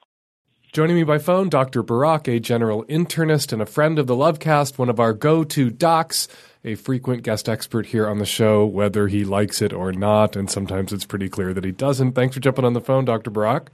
[0.73, 1.85] Joining me by phone, Dr.
[1.85, 5.71] Barak, a general internist and a friend of the Lovecast, one of our go to
[5.71, 6.27] docs,
[6.65, 10.51] a frequent guest expert here on the show, whether he likes it or not, and
[10.51, 12.13] sometimes it's pretty clear that he doesn't.
[12.13, 13.31] Thanks for jumping on the phone, Dr.
[13.31, 13.71] Barak.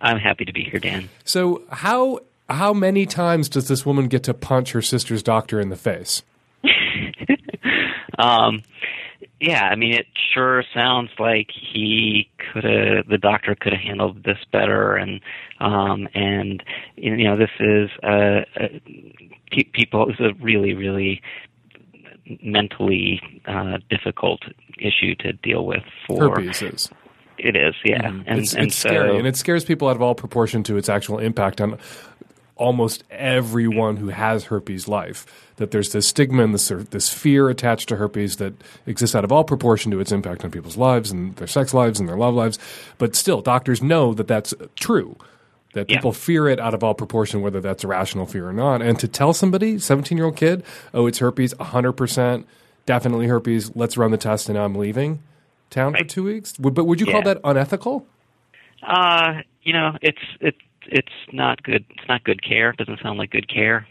[0.00, 1.10] I'm happy to be here, Dan.
[1.24, 2.20] So, how
[2.50, 6.22] how many times does this woman get to punch her sister's doctor in the face?
[8.18, 8.62] um,
[9.40, 14.22] yeah, I mean, it sure sounds like he could have, the doctor could have handled
[14.24, 15.20] this better, and
[15.60, 16.62] um, and
[16.96, 18.82] you know, this is a, a
[19.72, 20.06] people.
[20.06, 21.22] This is a really, really
[22.42, 24.40] mentally uh, difficult
[24.78, 26.90] issue to deal with for herpes is.
[27.38, 28.22] It is, yeah, mm-hmm.
[28.26, 30.76] and, it's, and it's so, scary, and it scares people out of all proportion to
[30.76, 31.78] its actual impact on
[32.60, 35.26] almost everyone who has herpes life.
[35.56, 38.52] That there's this stigma and this, this fear attached to herpes that
[38.86, 41.98] exists out of all proportion to its impact on people's lives and their sex lives
[41.98, 42.58] and their love lives.
[42.98, 45.16] But still, doctors know that that's true.
[45.74, 46.16] That people Yeah.
[46.18, 48.82] fear it out of all proportion, whether that's a rational fear or not.
[48.82, 52.44] And to tell somebody, 17 year old kid, oh, it's herpes, 100%,
[52.86, 55.20] definitely herpes, let's run the test and I'm leaving
[55.70, 56.58] town for two weeks.
[56.58, 58.06] Would, but would you call that unethical?
[58.82, 60.56] Uh, you know, it's it
[60.90, 61.84] it's not good.
[61.90, 62.70] It's not good care.
[62.70, 63.86] It doesn't sound like good care.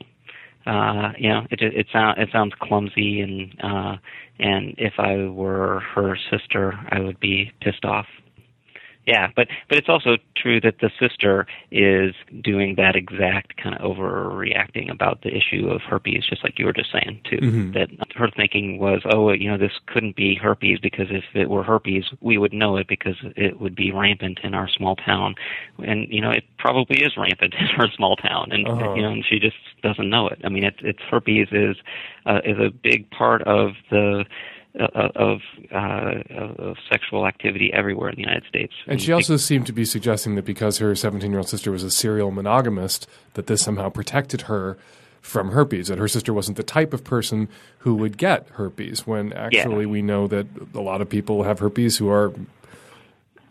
[0.65, 3.97] Uh, you know, it it sounds it sounds clumsy, and uh,
[4.39, 8.05] and if I were her sister, I would be pissed off.
[9.09, 13.81] Yeah, but but it's also true that the sister is doing that exact kind of
[13.81, 17.37] overreacting about the issue of herpes, just like you were just saying too.
[17.37, 17.73] Mhm.
[17.73, 21.63] That her thinking was, oh, you know, this couldn't be herpes because if it were
[21.63, 25.33] herpes, we would know it because it would be rampant in our small town,
[25.79, 28.93] and you know, it probably is rampant in her small town, and Uh-huh.
[28.95, 30.39] you know, and she just doesn't know it.
[30.43, 31.77] I mean, it's it's herpes is
[32.27, 34.25] uh, is a big part of the
[34.75, 35.41] of,
[35.71, 36.13] uh,
[36.57, 38.73] of sexual activity everywhere in the United States.
[38.87, 41.83] And she also seemed to be suggesting that because her 17 year old sister was
[41.83, 44.77] a serial monogamist, that this somehow protected her
[45.21, 47.49] from herpes, that her sister wasn't the type of person
[47.79, 51.97] who would get herpes, when actually we know that a lot of people have herpes
[51.97, 52.33] who are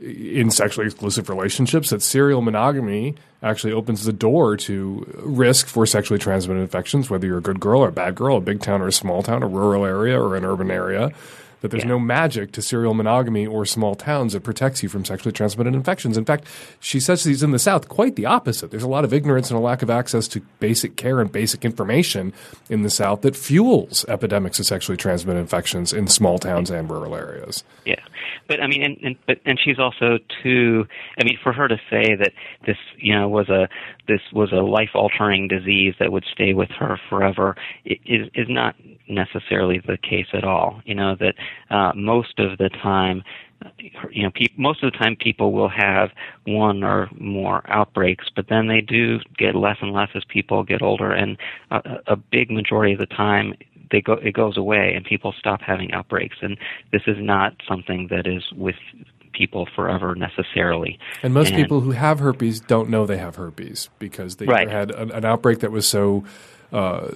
[0.00, 6.18] in sexually exclusive relationships, that serial monogamy actually opens the door to risk for sexually
[6.18, 8.88] transmitted infections, whether you're a good girl or a bad girl, a big town or
[8.88, 11.12] a small town, a rural area or an urban area.
[11.60, 15.32] That there's no magic to serial monogamy or small towns that protects you from sexually
[15.32, 16.16] transmitted infections.
[16.16, 16.46] In fact,
[16.78, 18.70] she says she's in the South quite the opposite.
[18.70, 21.64] There's a lot of ignorance and a lack of access to basic care and basic
[21.64, 22.32] information
[22.70, 27.16] in the South that fuels epidemics of sexually transmitted infections in small towns and rural
[27.16, 27.64] areas.
[27.84, 28.00] Yeah,
[28.46, 30.86] but I mean, and, and but and she's also too.
[31.18, 32.32] I mean, for her to say that
[32.66, 33.68] this, you know, was a
[34.08, 38.74] this was a life altering disease that would stay with her forever is is not
[39.08, 40.80] necessarily the case at all.
[40.84, 41.34] You know that
[41.70, 43.22] uh, most of the time
[44.10, 46.10] you know, pe- most of the time people will have
[46.46, 50.80] one or more outbreaks, but then they do get less and less as people get
[50.80, 51.36] older, and
[51.70, 53.54] a, a big majority of the time
[53.90, 56.36] they go it goes away and people stop having outbreaks.
[56.42, 56.56] And
[56.92, 58.76] this is not something that is with
[59.32, 60.98] people forever necessarily.
[61.22, 64.70] And most people who have herpes don't know they have herpes because they Right.
[64.70, 66.24] had an, an outbreak that was so
[66.72, 67.08] uh,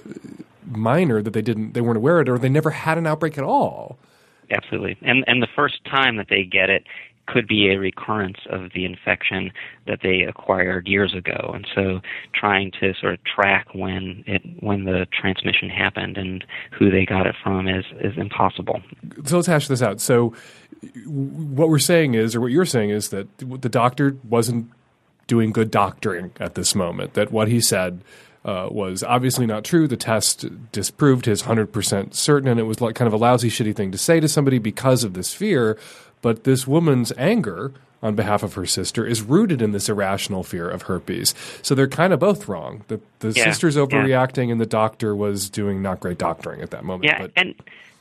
[0.65, 3.37] minor that they didn't they weren't aware of it, or they never had an outbreak
[3.37, 3.97] at all.
[4.51, 4.97] Absolutely.
[5.01, 6.83] And and the first time that they get it
[7.25, 9.51] could be a recurrence of the infection
[9.87, 11.51] that they acquired years ago.
[11.53, 12.01] And so
[12.33, 16.43] trying to sort of track when it when the transmission happened and
[16.77, 18.81] who they got it from is is impossible.
[19.25, 20.01] So let's hash this out.
[20.01, 20.33] So
[21.05, 24.69] what we're saying is, or what you're saying is that the doctor wasn't
[25.27, 27.13] doing good doctoring at this moment.
[27.13, 28.01] That what he said.
[28.45, 29.87] Uh, was obviously not true.
[29.87, 33.73] The test disproved his 100% certain, and it was like kind of a lousy, shitty
[33.73, 35.77] thing to say to somebody because of this fear.
[36.23, 40.69] But this woman's anger on behalf of her sister is rooted in this irrational fear
[40.69, 41.35] of herpes.
[41.61, 42.83] So they're kind of both wrong.
[42.89, 43.83] The, the Yeah, sister's yeah.
[43.83, 47.05] overreacting, and the doctor was doing not great doctoring at that moment.
[47.05, 47.55] Yeah, But and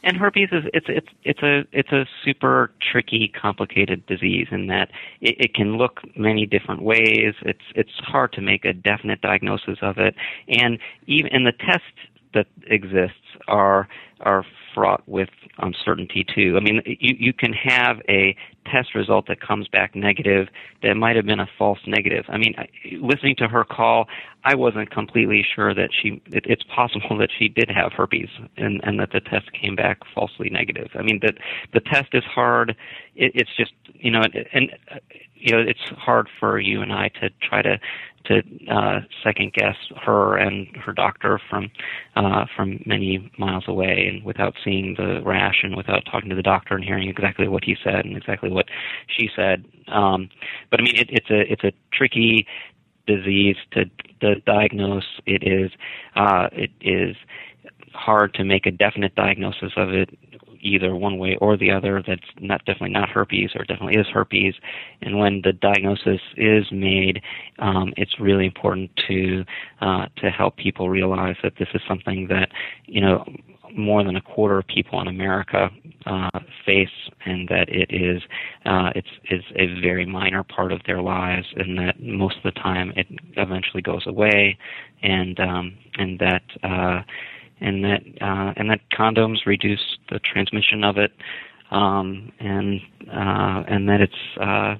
[0.04, 4.90] and herpes is it's it's it's a it's a super tricky, complicated disease in that
[5.20, 7.34] it, it can look many different ways.
[7.42, 10.16] It's it's hard to make a definite diagnosis of it,
[10.48, 11.86] and even and the tests
[12.34, 13.86] that exists are
[14.20, 14.44] are
[14.74, 16.56] fraught with uncertainty too.
[16.56, 18.36] I mean, you you can have a
[18.70, 20.48] test result that comes back negative
[20.82, 22.24] that might have been a false negative.
[22.28, 22.54] I mean,
[23.00, 24.08] listening to her call,
[24.44, 26.22] I wasn't completely sure that she.
[26.26, 29.98] It, it's possible that she did have herpes, and and that the test came back
[30.14, 30.88] falsely negative.
[30.94, 31.34] I mean, that
[31.72, 32.76] the test is hard.
[33.14, 34.70] It, it's just you know, and, and
[35.42, 37.78] you know, it's hard for you and I to try to
[38.24, 41.70] to uh, second guess her and her doctor from
[42.16, 46.42] uh, from many miles away, and without seeing the rash, and without talking to the
[46.42, 48.66] doctor and hearing exactly what he said and exactly what
[49.08, 49.64] she said.
[49.88, 50.28] Um,
[50.70, 52.46] but I mean, it, it's a it's a tricky
[53.06, 53.84] disease to,
[54.20, 55.20] to diagnose.
[55.26, 55.70] It is
[56.16, 57.16] uh, it is
[57.94, 60.10] hard to make a definite diagnosis of it
[60.62, 64.54] either one way or the other that's not definitely not herpes or definitely is herpes.
[65.02, 67.20] And when the diagnosis is made
[67.58, 69.44] um, it's really important to
[69.80, 72.48] uh, to help people realize that this is something that
[72.86, 73.24] you know
[73.74, 75.70] more than a quarter of people in America
[76.04, 76.88] uh, face,
[77.24, 78.22] and that it is
[78.66, 82.60] uh, it's is a very minor part of their lives, and that most of the
[82.60, 83.06] time it
[83.36, 84.58] eventually goes away,
[85.02, 87.02] and um, and that uh,
[87.62, 91.12] and that uh, and that condoms reduce the transmission of it,
[91.70, 94.76] um, and uh, and that it's uh,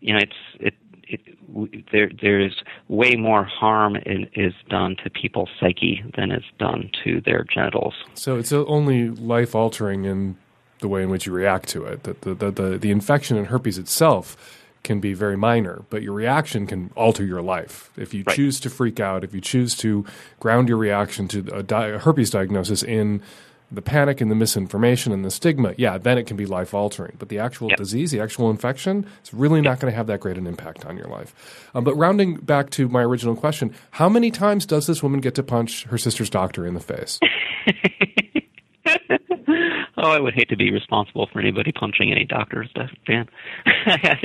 [0.00, 0.74] you know it's it.
[1.08, 1.20] It,
[1.52, 6.90] w- there, there's way more harm in, is done to people's psyche than is done
[7.04, 7.92] to their genitals.
[8.14, 10.38] So it's only life altering in
[10.78, 12.04] the way in which you react to it.
[12.04, 16.12] That the, the, the, the infection in herpes itself can be very minor, but your
[16.12, 17.90] reaction can alter your life.
[17.96, 20.04] If you choose to freak out, if you choose to
[20.40, 23.22] ground your reaction to a, di- a herpes diagnosis in
[23.70, 27.14] the panic and the misinformation and the stigma, yeah, then it can be life altering.
[27.18, 30.36] But the actual disease, the actual infection, it's really not going to have that great
[30.36, 31.70] an impact on your life.
[31.74, 35.34] Um, but rounding back to my original question, how many times does this woman get
[35.36, 37.18] to punch her sister's doctor in the face?
[39.98, 42.70] Oh, I would hate to be responsible for anybody punching any doctors,
[43.06, 43.28] Dan.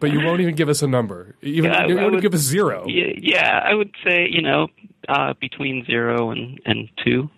[0.00, 1.34] But you won't even give us a number.
[1.42, 2.84] Even Yeah, I- you won't would- give us zero.
[2.86, 4.68] yeah, yeah, I would say you know
[5.08, 7.30] uh, between zero and and two.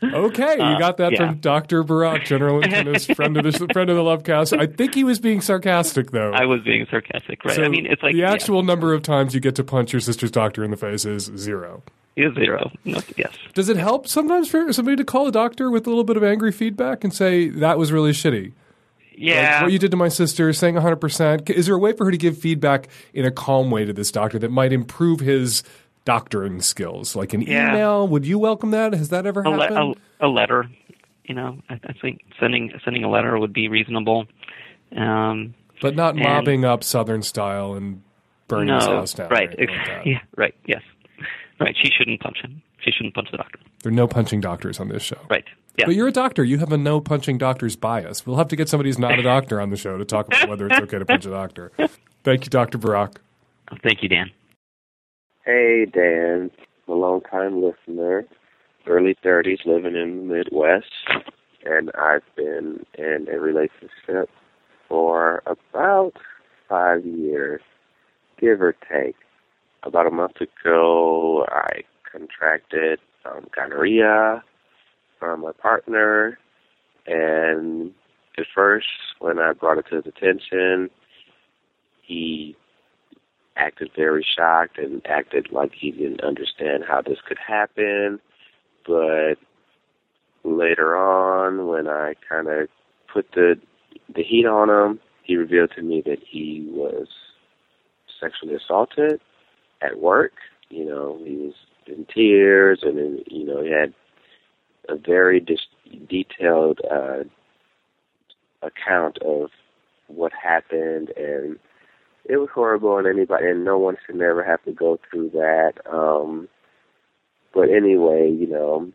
[0.00, 1.18] Okay, you Uh, got that yeah.
[1.30, 1.82] from Dr.
[1.82, 4.56] Barak, general internist, friend of the friend of the Lovecast.
[4.56, 6.30] I think he was being sarcastic, though.
[6.32, 7.56] I was being sarcastic, right?
[7.56, 9.92] So I mean, it's like the yeah, actual number of times you get to punch
[9.92, 11.82] your sister's doctor in the face is zero.
[12.22, 12.70] Is zero.
[12.84, 13.32] No, yes.
[13.54, 16.24] Does it help sometimes for somebody to call a doctor with a little bit of
[16.24, 18.52] angry feedback and say that was really shitty?
[19.16, 19.54] Yeah.
[19.54, 21.50] Like, what you did to my sister, saying 100%.
[21.50, 24.12] Is there a way for her to give feedback in a calm way to this
[24.12, 25.64] doctor that might improve his
[26.04, 27.16] doctoring skills?
[27.16, 27.70] Like an Yeah.
[27.70, 28.06] email?
[28.06, 28.92] Would you welcome that?
[28.94, 29.96] Has that ever a, le- happened?
[30.20, 30.70] a, a letter.
[31.24, 34.26] You know, I, I think sending sending a letter would be reasonable.
[34.96, 38.02] Um, but not mobbing up Southern style and
[38.46, 39.28] burning no, his house down.
[39.28, 39.50] Right.
[39.58, 39.68] like
[40.06, 40.20] yeah.
[40.36, 40.54] Right.
[40.64, 40.82] Yes.
[41.60, 41.76] Right.
[41.80, 42.62] She shouldn't punch him.
[42.80, 43.58] She shouldn't punch the doctor.
[43.82, 45.18] There are no punching doctors on this show.
[45.28, 45.44] Right.
[45.76, 45.86] Yeah.
[45.86, 46.44] But you're a doctor.
[46.44, 48.26] You have a no punching doctors bias.
[48.26, 50.48] We'll have to get somebody who's not a doctor on the show to talk about
[50.48, 51.72] whether it's okay to punch a doctor.
[52.24, 52.78] Thank you, Dr.
[52.78, 53.20] Barak.
[53.82, 54.30] Thank you, Dan.
[55.44, 56.50] Hey, Dan.
[56.86, 58.24] I'm a long time listener,
[58.86, 60.86] early 30s, living in the Midwest,
[61.64, 64.30] and I've been in a relationship
[64.88, 66.14] for about
[66.68, 67.60] five years.
[68.40, 69.16] give or take.
[69.84, 74.42] About a month ago, I contracted um, gonorrhea
[75.18, 76.38] from my partner,
[77.06, 77.92] and
[78.36, 78.86] at first,
[79.20, 80.90] when I brought it to his attention,
[82.02, 82.56] he
[83.56, 88.20] acted very shocked and acted like he didn't understand how this could happen.
[88.86, 89.34] But
[90.44, 92.68] later on, when I kind of
[93.12, 93.60] put the
[94.14, 97.06] the heat on him, he revealed to me that he was
[98.20, 99.20] sexually assaulted
[99.82, 100.32] at work.
[100.68, 101.54] You know, he was
[101.86, 103.94] in tears, and then, you know, he had
[104.88, 105.60] a very dis-
[106.08, 107.24] detailed uh,
[108.62, 109.50] account of
[110.08, 111.58] what happened, and
[112.24, 115.72] it was horrible, and anybody, and no one should never have to go through that.
[115.90, 116.48] Um,
[117.54, 118.90] but anyway, you know,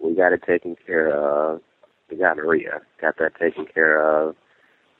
[0.00, 1.60] we got it taken care of.
[2.08, 4.36] The gonorrhea got that taken care of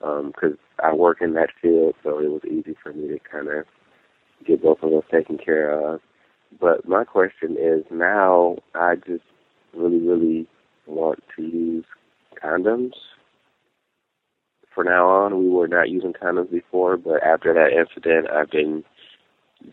[0.00, 3.48] because um, I work in that field, so it was easy for me to kind
[3.48, 3.64] of
[4.44, 6.00] get both of those taken care of.
[6.60, 9.24] But my question is now I just
[9.74, 10.46] really, really
[10.86, 11.84] want to use
[12.42, 12.92] condoms.
[14.74, 18.84] For now on, we were not using condoms before, but after that incident, I've been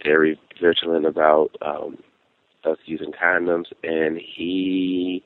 [0.04, 1.98] very vigilant about um,
[2.64, 5.24] us using condoms, and he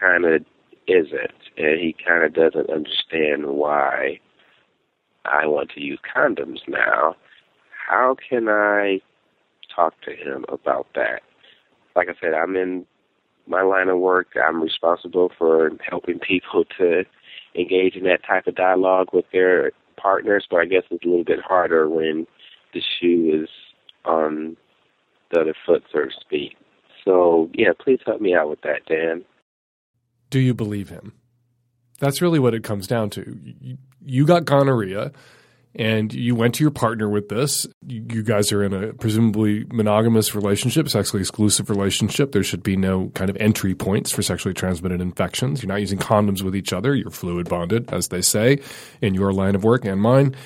[0.00, 0.44] kind of
[0.86, 4.20] isn't, and he kind of doesn't understand why
[5.24, 7.16] I want to use condoms now.
[7.88, 9.00] How can I
[9.74, 11.22] talk to him about that?
[11.96, 12.86] Like I said, I'm in
[13.46, 14.28] my line of work.
[14.36, 17.04] I'm responsible for helping people to
[17.54, 21.24] engage in that type of dialogue with their partners, but I guess it's a little
[21.24, 22.26] bit harder when
[22.72, 23.48] the shoe is
[24.04, 24.56] on
[25.32, 26.56] the other foot, so to speak.
[27.04, 29.24] So, yeah, please help me out with that, Dan.
[30.30, 31.12] Do you believe him?
[32.00, 33.38] That's really what it comes down to.
[34.04, 35.12] You got gonorrhea
[35.76, 37.66] and you went to your partner with this.
[37.86, 42.30] You guys are in a presumably monogamous relationship, sexually exclusive relationship.
[42.30, 45.62] There should be no kind of entry points for sexually transmitted infections.
[45.62, 46.94] You're not using condoms with each other.
[46.94, 48.60] You're fluid bonded, as they say,
[49.02, 50.36] in your line of work and mine.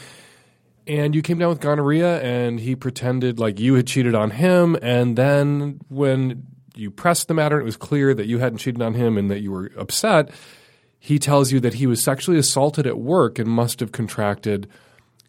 [0.87, 4.79] And you came down with gonorrhea, and he pretended like you had cheated on him.
[4.81, 8.95] And then when you pressed the matter, it was clear that you hadn't cheated on
[8.95, 10.31] him and that you were upset.
[10.99, 14.67] He tells you that he was sexually assaulted at work and must have contracted–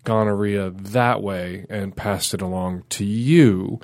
[0.04, 3.80] gonorrhea that way and passed it along to you.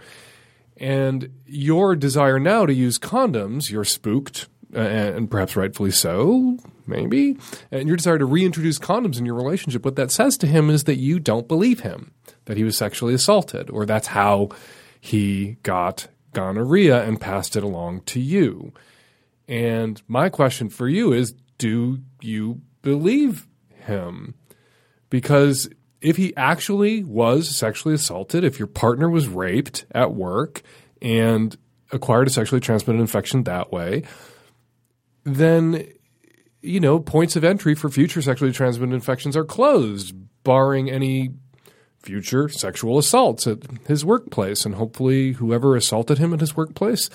[0.78, 7.38] And your desire now to use condoms, you're spooked, uh, and perhaps rightfully so, maybe.
[7.72, 10.84] And your desire to reintroduce condoms in your relationship, what that says to him is
[10.84, 12.12] that you don't believe him,
[12.46, 14.50] that he was sexually assaulted, or that's how
[15.00, 18.74] he got gonorrhea and passed it along to you.
[19.48, 24.36] And my question for you is do you believe him?
[25.10, 25.70] Because
[26.06, 30.62] if he actually was sexually assaulted, if your partner was raped at work
[31.02, 31.58] and
[31.92, 34.04] acquired a sexually transmitted infection that way,
[35.24, 35.88] then
[36.62, 41.32] you know points of entry for future sexually transmitted infections are closed, barring any
[41.98, 44.64] future sexual assaults at his workplace.
[44.64, 47.10] And hopefully, whoever assaulted him at his workplace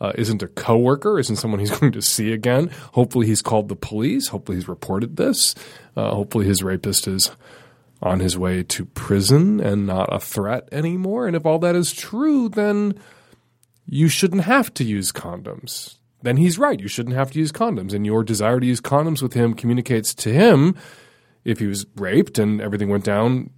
[0.00, 2.70] uh, isn't a coworker, isn't someone he's going to see again.
[2.94, 4.28] Hopefully, he's called the police.
[4.28, 5.54] Hopefully, he's reported this.
[5.94, 7.30] Uh, hopefully, his rapist is
[8.02, 11.26] on his way to prison and not a threat anymore.
[11.26, 12.94] And if all that is true, then
[13.86, 15.96] you shouldn't have to use condoms.
[16.22, 16.80] Then he's right.
[16.80, 17.92] You shouldn't have to use condoms.
[17.92, 20.76] And your desire to use condoms with him communicates to him
[21.44, 23.50] if he was raped and everything went down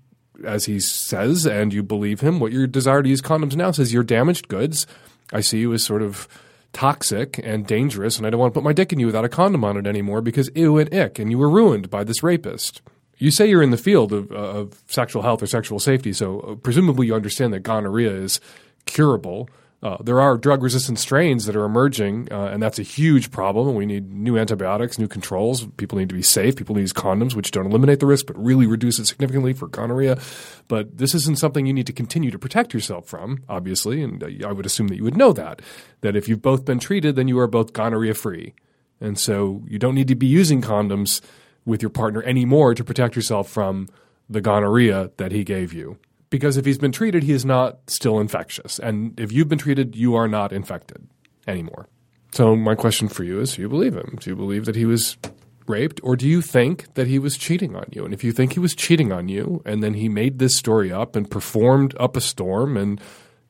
[0.44, 3.92] as he says and you believe him, what your desire to use condoms now says
[3.92, 4.86] you're damaged goods.
[5.32, 6.28] I see you as sort of
[6.72, 9.28] toxic and dangerous, and I don't want to put my dick in you without a
[9.28, 12.82] condom on it anymore because ew and ick, and you were ruined by this rapist.
[13.22, 16.54] You say you're in the field of, of sexual health or sexual safety, so uh,
[16.56, 18.40] presumably you understand that gonorrhea is
[18.84, 19.48] curable.
[19.80, 23.76] Uh, there are drug resistant strains that are emerging, uh, and that's a huge problem.
[23.76, 25.66] We need new antibiotics, new controls.
[25.76, 26.56] People need to be safe.
[26.56, 29.52] People need to use condoms, which don't eliminate the risk, but really reduce it significantly
[29.52, 30.18] for gonorrhea.
[30.66, 34.02] But this isn't something you need to continue to protect yourself from, obviously.
[34.02, 35.62] And I would assume that you would know that.
[36.00, 38.54] That if you've both been treated, then you are both gonorrhea free.
[39.00, 41.20] And so you don't need to be using condoms
[41.64, 43.88] with your partner anymore to protect yourself from
[44.28, 45.98] the gonorrhea that he gave you.
[46.30, 48.78] Because if he's been treated, he is not still infectious.
[48.78, 51.06] And if you've been treated, you are not infected
[51.46, 51.88] anymore.
[52.32, 54.16] So, my question for you is do you believe him?
[54.18, 55.18] Do you believe that he was
[55.66, 58.04] raped, or do you think that he was cheating on you?
[58.04, 60.90] And if you think he was cheating on you, and then he made this story
[60.90, 63.00] up and performed up a storm and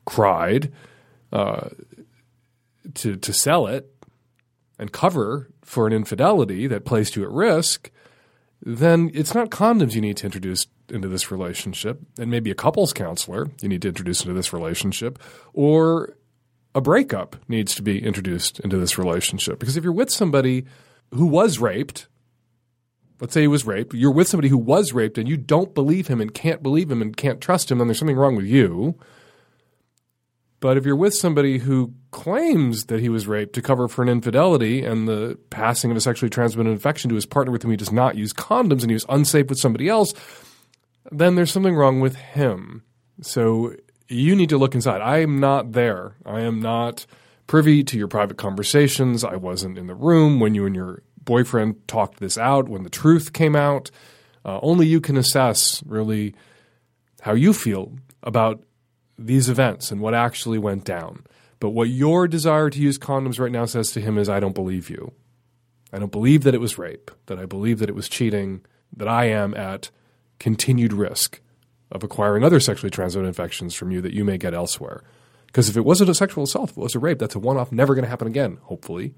[0.05, 0.71] cried
[1.31, 1.69] uh,
[2.95, 3.89] to to sell it
[4.77, 7.89] and cover for an infidelity that placed you at risk,
[8.65, 12.93] then it's not condoms you need to introduce into this relationship, and maybe a couples
[12.93, 15.19] counselor you need to introduce into this relationship,
[15.53, 16.15] or
[16.75, 19.59] a breakup needs to be introduced into this relationship.
[19.59, 20.65] Because if you're with somebody
[21.13, 22.07] who was raped,
[23.19, 26.07] let's say he was raped, you're with somebody who was raped and you don't believe
[26.07, 28.97] him and can't believe him and can't trust him, then there's something wrong with you.
[30.63, 34.07] But if you're with somebody who claims that he was raped to cover for an
[34.07, 37.75] infidelity and the passing of a sexually transmitted infection to his partner with whom he
[37.75, 40.13] does not use condoms and he was unsafe with somebody else,
[41.11, 42.81] then there's something wrong with him.
[43.19, 43.75] So
[44.07, 45.01] you need to look inside.
[45.01, 46.15] I am not there.
[46.25, 47.07] I am not
[47.45, 49.25] privy to your private conversations.
[49.25, 52.89] I wasn't in the room when you and your boyfriend talked this out, when the
[52.89, 53.91] truth came out.
[54.45, 56.33] Uh, only you can assess really
[57.19, 58.63] how you feel about
[59.17, 61.25] these events and what actually went down.
[61.59, 64.55] But what your desire to use condoms right now says to him is, I don't
[64.55, 65.13] believe you.
[65.93, 68.65] I don't believe that it was rape, that I believe that it was cheating,
[68.97, 69.89] that I am at
[70.39, 71.39] continued risk
[71.91, 75.03] of acquiring other sexually transmitted infections from you that you may get elsewhere.
[75.45, 77.57] Because if it wasn't a sexual assault, if it was a rape, that's a one
[77.57, 79.13] off, never going to happen again, hopefully.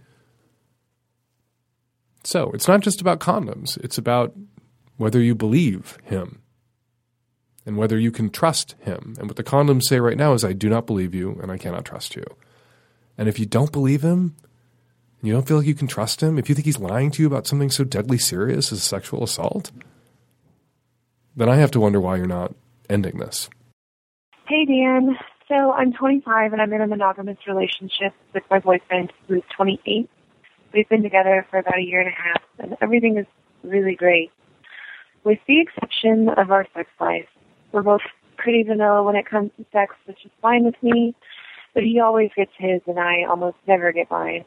[2.26, 4.36] So it's not just about condoms, it's about
[4.98, 6.42] whether you believe him
[7.66, 9.16] and whether you can trust him.
[9.18, 11.58] And what the condoms say right now is, I do not believe you and I
[11.58, 12.26] cannot trust you.
[13.18, 14.36] And if you don't believe him,
[15.20, 17.22] and you don't feel like you can trust him, if you think he's lying to
[17.22, 19.72] you about something so deadly serious as sexual assault,
[21.36, 22.54] then I have to wonder why you're not
[22.90, 23.50] ending this.
[24.48, 25.18] Hey, Dan.
[25.48, 30.10] So I'm 25 and I'm in a monogamous relationship with my boyfriend who's 28.
[30.74, 33.26] We've been together for about a year and a half and everything is
[33.64, 34.32] really great.
[35.24, 37.28] With the exception of our sex life.
[37.76, 38.02] We're both
[38.38, 41.14] pretty vanilla when it comes to sex, which is fine with me,
[41.74, 44.46] but he always gets his and I almost never get mine.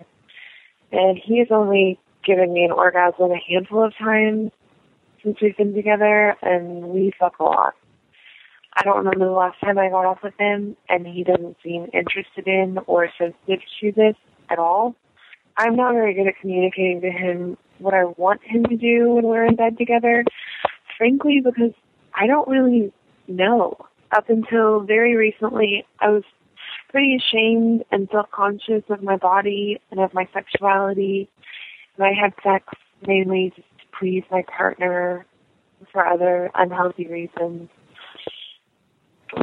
[0.93, 4.51] And he has only given me an orgasm a handful of times
[5.23, 7.75] since we've been together and we fuck a lot.
[8.75, 11.89] I don't remember the last time I got off with him, and he doesn't seem
[11.93, 14.17] interested in or sensitive to this
[14.49, 14.95] at all.
[15.59, 19.27] I'm not very good at communicating to him what I want him to do when
[19.27, 20.25] we're in bed together,
[20.97, 21.73] frankly, because
[22.15, 22.91] I don't really
[23.29, 23.77] know.
[24.17, 26.25] Up until very recently, I was
[26.89, 31.29] pretty ashamed and self-conscious of my body and of my sexuality,
[31.97, 32.67] and I had sex
[33.07, 35.27] mainly just to please my partner
[35.93, 37.69] for other unhealthy reasons.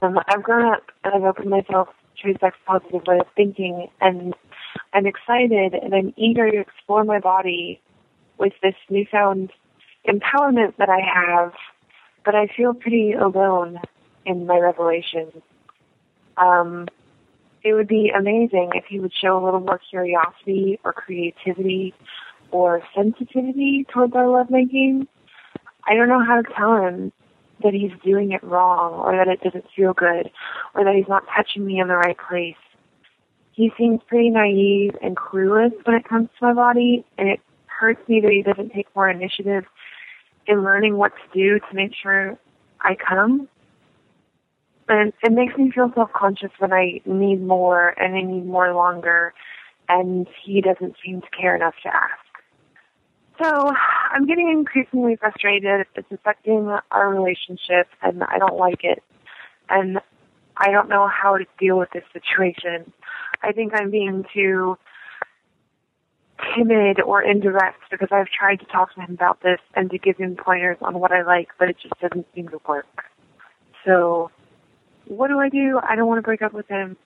[0.02, 1.90] Um, I've grown up and I've opened myself
[2.24, 4.34] to a sex positive way of thinking, and
[4.94, 7.82] I'm excited and I'm eager to explore my body
[8.38, 9.52] with this newfound
[10.08, 11.54] empowerment that I have,
[12.26, 13.80] but I feel pretty alone
[14.26, 15.32] in my revelation.
[16.38, 16.88] Um,
[17.64, 21.94] it would be amazing if he would show a little more curiosity or creativity
[22.52, 25.08] or sensitivity towards our lovemaking.
[25.88, 27.12] I don't know how to tell him
[27.64, 30.30] that he's doing it wrong or that it doesn't feel good
[30.74, 32.56] or that he's not touching me in the right place.
[33.52, 38.08] He seems pretty naive and clueless when it comes to my body and it hurts
[38.10, 39.66] me that he doesn't take more initiative
[40.48, 42.38] in learning what to do to make sure
[42.82, 43.48] I come.
[44.88, 49.34] And it makes me feel self-conscious when I need more and I need more longer
[49.90, 52.20] and he doesn't seem to care enough to ask.
[53.42, 53.72] So
[54.12, 55.86] I'm getting increasingly frustrated.
[55.96, 59.04] It's affecting our relationship and I don't like it.
[59.70, 60.00] And
[60.58, 62.94] I don't know how to deal with this situation.
[63.42, 64.78] I think I'm being too
[66.56, 70.18] timid or indirect because I've tried to talk to him about this and to give
[70.18, 73.06] him pointers on what I like, but it just doesn't seem to work.
[73.86, 74.32] So
[75.06, 75.80] what do I do?
[75.88, 76.98] I don't want to break up with him.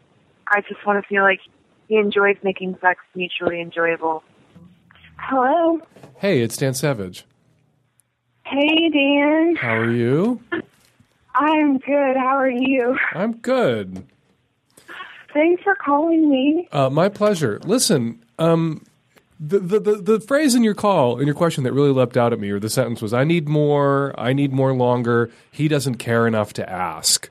[0.47, 1.41] I just want to feel like
[1.87, 4.23] he enjoys making sex mutually enjoyable.
[5.17, 5.81] Hello.
[6.17, 7.25] Hey, it's Dan Savage.
[8.45, 9.55] Hey, Dan.
[9.57, 10.41] How are you?
[11.35, 12.17] I'm good.
[12.17, 12.97] How are you?
[13.13, 14.05] I'm good.
[15.33, 16.67] Thanks for calling me.
[16.71, 17.59] Uh, my pleasure.
[17.63, 18.83] Listen, um,
[19.39, 22.33] the, the, the, the phrase in your call, in your question that really leapt out
[22.33, 25.31] at me, or the sentence was, I need more, I need more longer.
[25.49, 27.29] He doesn't care enough to ask.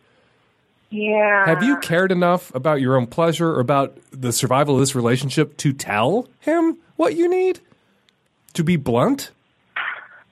[0.90, 1.44] Yeah.
[1.44, 5.59] Have you cared enough about your own pleasure or about the survival of this relationship
[5.59, 7.60] to tell him what you need?
[8.55, 9.30] To be blunt?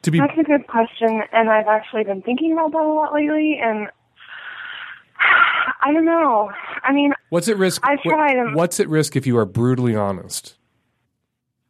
[0.03, 3.13] To be That's a good question, and I've actually been thinking about that a lot
[3.13, 3.89] lately, and
[5.83, 6.51] I don't know.
[6.83, 7.83] I mean, What's at risk?
[7.85, 10.56] I've what- what's at risk if you are brutally honest?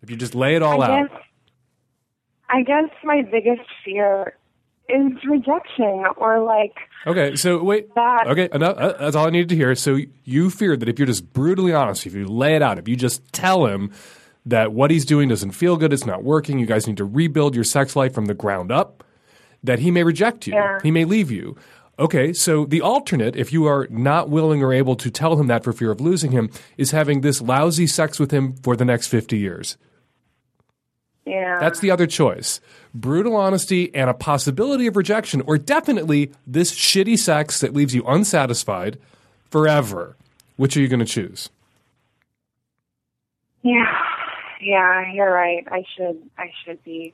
[0.06, 1.08] If you just lay it all I out.
[1.10, 1.18] guess,
[2.48, 4.36] I guess my biggest fear
[4.88, 6.74] is rejection, or like
[7.08, 7.92] Okay, so wait.
[7.96, 8.28] that.
[8.28, 9.74] Okay, enough, uh, that's all I needed to hear.
[9.74, 12.86] So you fear that if you're just brutally honest, if you lay it out, if
[12.86, 13.90] you just tell him
[14.44, 17.56] that what he's doing doesn't feel good, it's not working, you guys need to rebuild
[17.56, 19.02] your sex life from the ground up,
[19.64, 20.78] that he may reject you, Yeah.
[20.84, 21.56] he may leave you.
[21.98, 25.64] Okay, so the alternate, if you are not willing or able to tell him that
[25.64, 29.08] for fear of losing him, is having this lousy sex with him for the next
[29.08, 29.76] 50 years.
[31.26, 31.58] Yeah.
[31.58, 32.60] That's the other choice.
[32.94, 38.04] Brutal honesty and a possibility of rejection, or definitely this shitty sex that leaves you
[38.06, 38.98] unsatisfied
[39.50, 40.16] forever.
[40.56, 41.50] Which are you going to choose?
[43.62, 43.92] Yeah.
[44.62, 45.66] Yeah, you're right.
[45.70, 47.12] I should I should be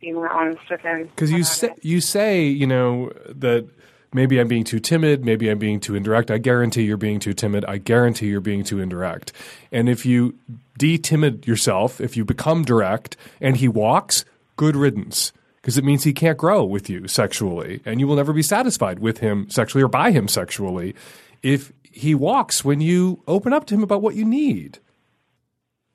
[0.00, 1.06] be more honest with him.
[1.06, 3.68] Because you say, you say, you know, that
[4.14, 6.30] maybe I'm being too timid, maybe I'm being too indirect.
[6.30, 7.64] I guarantee you're being too timid.
[7.66, 9.32] I guarantee you're being too indirect.
[9.70, 10.38] And if you
[10.78, 14.24] de-timid yourself, if you become direct and he walks,
[14.56, 15.32] good riddance.
[15.56, 18.98] Because it means he can't grow with you sexually, and you will never be satisfied
[18.98, 20.94] with him sexually or by him sexually
[21.42, 24.78] if he walks when you open up to him about what you need.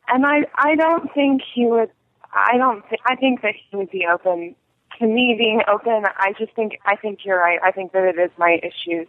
[0.07, 1.91] And I I don't think he would
[2.33, 4.55] I don't thi- I think that he would be open
[4.99, 6.03] to me being open.
[6.17, 7.59] I just think I think you're right.
[7.63, 9.07] I think that it is my issues,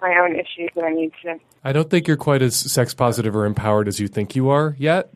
[0.00, 3.34] my own issues that I need to I don't think you're quite as sex positive
[3.34, 5.10] or empowered as you think you are yet.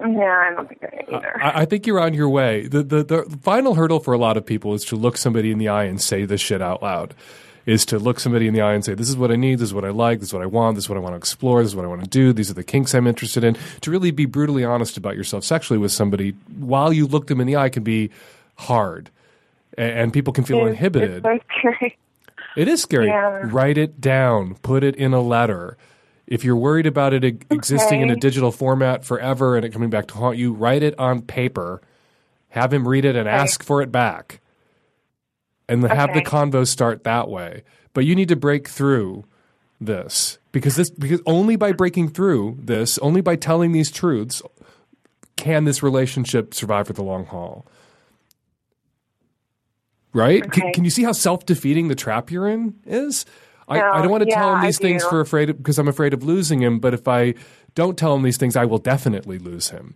[0.00, 1.42] Yeah, I don't think I either.
[1.42, 2.66] I, I think you're on your way.
[2.66, 5.58] The, the the final hurdle for a lot of people is to look somebody in
[5.58, 7.14] the eye and say this shit out loud.
[7.64, 9.58] Is to look somebody in the eye and say, "This is what I need.
[9.58, 10.20] This is what I like.
[10.20, 10.74] This is what I want.
[10.74, 11.62] This is what I want to explore.
[11.62, 12.32] This is what I want to do.
[12.34, 15.78] These are the kinks I'm interested in." To really be brutally honest about yourself sexually
[15.78, 18.10] with somebody while you look them in the eye can be
[18.54, 19.10] hard,
[19.76, 21.24] A- and people can feel inhibited.
[21.26, 21.98] It's scary.
[22.56, 23.08] It is scary.
[23.08, 23.40] Yeah.
[23.46, 24.54] Write it down.
[24.62, 25.76] Put it in a letter.
[26.28, 29.90] If you're worried about it e- existing in a digital format forever and it coming
[29.90, 31.82] back to haunt you, write it on paper.
[32.50, 33.36] Have him read it and Okay.
[33.36, 34.40] ask for it back.
[35.68, 37.64] And then have the convo start that way.
[37.92, 39.24] But you need to break through
[39.80, 44.42] this because this because only by breaking through this, only by telling these truths
[45.36, 47.66] can this relationship survive for the long haul.
[50.14, 50.42] Right?
[50.50, 50.72] Can, Okay.
[50.72, 53.26] can you see how self-defeating the trap you're in is?
[53.68, 55.08] I, No, I oh, don't want to tell yeah, him I these things do.
[55.10, 56.78] for afraid of, because I'm afraid of losing him.
[56.78, 57.34] But if I
[57.74, 59.94] don't tell him these things, I will definitely lose him.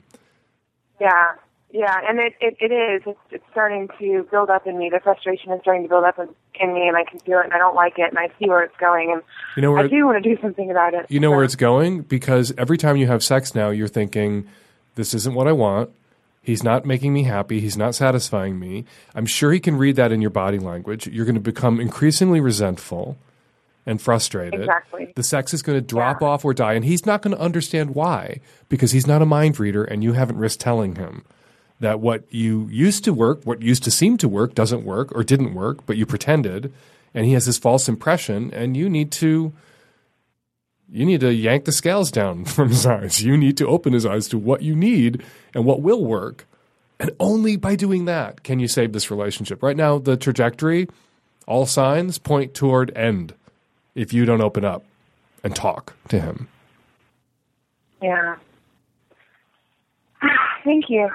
[1.00, 1.34] Yeah,
[1.70, 3.02] yeah, and it it, it is.
[3.06, 4.88] It's, it's starting to build up in me.
[4.90, 6.28] The frustration is starting to build up in,
[6.60, 8.48] in me, and I can feel it, and I don't like it, and I see
[8.48, 9.22] where it's going, and
[9.54, 11.06] You know where I do want to do something about it.
[11.08, 14.48] You know so- where it's going because every time you have sex now, you're thinking,
[14.96, 15.90] "This isn't what I want.
[16.48, 17.60] He's not making me happy.
[17.60, 18.84] He's not satisfying me."
[19.14, 21.06] I'm sure he can read that in your body language.
[21.06, 23.16] You're going to become increasingly resentful
[23.86, 24.60] and frustrated.
[24.60, 25.12] Exactly.
[25.14, 27.94] The sex is going to drop off or die, and he's not going to understand
[27.94, 31.24] why because he's not a mind reader, and you haven't risked telling him
[31.80, 35.22] that what you used to work, what used to seem to work, doesn't work or
[35.22, 36.72] didn't work, but you pretended,
[37.14, 39.52] and he has this false impression, and you need to
[40.90, 43.22] you need to yank the scales down from his eyes.
[43.22, 45.22] You need to open his eyes to what you need
[45.54, 46.46] and what will work.
[47.00, 49.62] And only by doing that can you save this relationship.
[49.62, 50.88] Right now, the trajectory,
[51.46, 53.34] all signs point toward end
[53.94, 54.84] if you don't open up
[55.44, 56.48] and talk to him.
[58.02, 58.36] Yeah.
[60.64, 61.08] Thank you.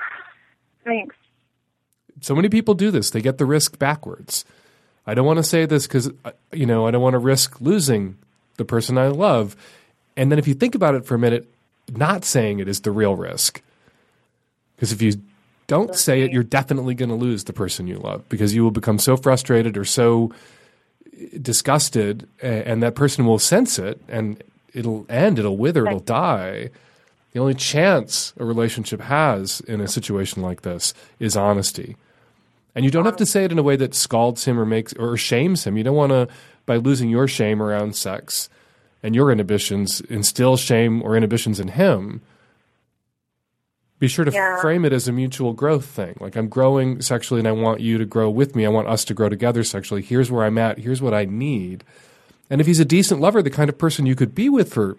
[0.86, 1.16] Thanks.
[2.22, 3.10] So many people do this.
[3.10, 4.45] They get the risk backwards.
[5.06, 7.60] I don't want to say this because, uh, you know, I don't want to risk
[7.60, 8.18] losing
[8.57, 9.55] the person I love.
[10.15, 11.47] And then if you think about it for a minute,
[11.95, 13.61] not saying it is the real risk.
[14.75, 15.21] Because if you
[15.67, 18.71] don't say it, you're definitely going to lose the person you love because you will
[18.71, 20.31] become so frustrated or so
[21.13, 24.43] uh, disgusted, and that person will sense it and
[24.73, 26.69] it'll end, it'll wither, it'll die.
[27.31, 31.95] The only chance a relationship has in a situation like this is honesty.
[32.75, 34.93] And you don't have to say it in a way that scalds him or makes
[34.93, 35.77] or shames him.
[35.77, 36.27] You don't want to,
[36.65, 38.49] by losing your shame around sex
[39.02, 42.22] and your inhibitions, instill shame or inhibitions in him.
[43.99, 44.60] Be sure to Yeah.
[44.61, 46.15] frame it as a mutual growth thing.
[46.19, 48.65] Like I'm growing sexually and I want you to grow with me.
[48.65, 50.02] I want us to grow together sexually.
[50.02, 50.80] Here's where I'm at.
[50.80, 51.84] Here's what I need.
[52.49, 54.98] And if he's a decent lover, the kind of person you could be with for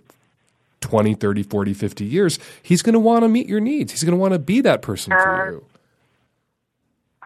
[0.80, 3.92] 20, 30, 40, 50 years, he's going to want to meet your needs.
[3.92, 5.64] He's going to want to be that person Uh, for you.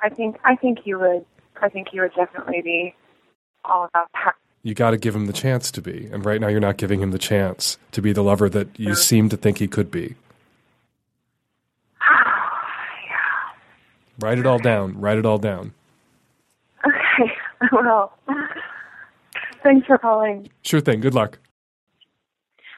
[0.01, 1.25] I think I think you would.
[1.61, 2.95] I think you would definitely be
[3.69, 4.35] all about that.
[4.63, 6.09] You got to give him the chance to be.
[6.13, 8.91] And right now, you're not giving him the chance to be the lover that you
[8.91, 8.97] mm.
[8.97, 10.17] seem to think he could be.
[14.19, 15.01] Write it all down.
[15.01, 15.73] Write it all down.
[16.85, 17.33] Okay.
[17.73, 18.17] Well,
[19.65, 20.49] thanks for calling.
[20.63, 21.01] Sure thing.
[21.01, 21.41] Good luck.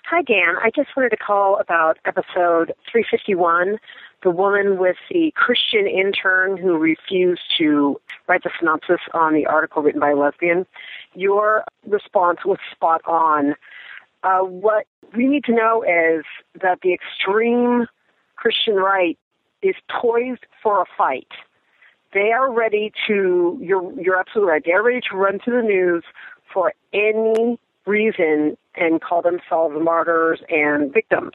[0.06, 0.56] Hi, Dan.
[0.60, 3.78] I just wanted to call about episode 351,
[4.22, 9.82] the woman with the Christian intern who refused to write the synopsis on the article
[9.82, 10.66] written by a lesbian.
[11.14, 13.54] Your response was spot on.
[14.22, 14.86] Uh, what
[15.16, 16.24] we need to know is
[16.60, 17.86] that the extreme
[18.36, 19.18] Christian right
[19.62, 21.28] is poised for a fight.
[22.12, 23.58] they are ready to.
[23.60, 24.62] You're you're absolutely right.
[24.64, 26.04] They're ready to run to the news
[26.52, 31.32] for any reason and call themselves martyrs and victims.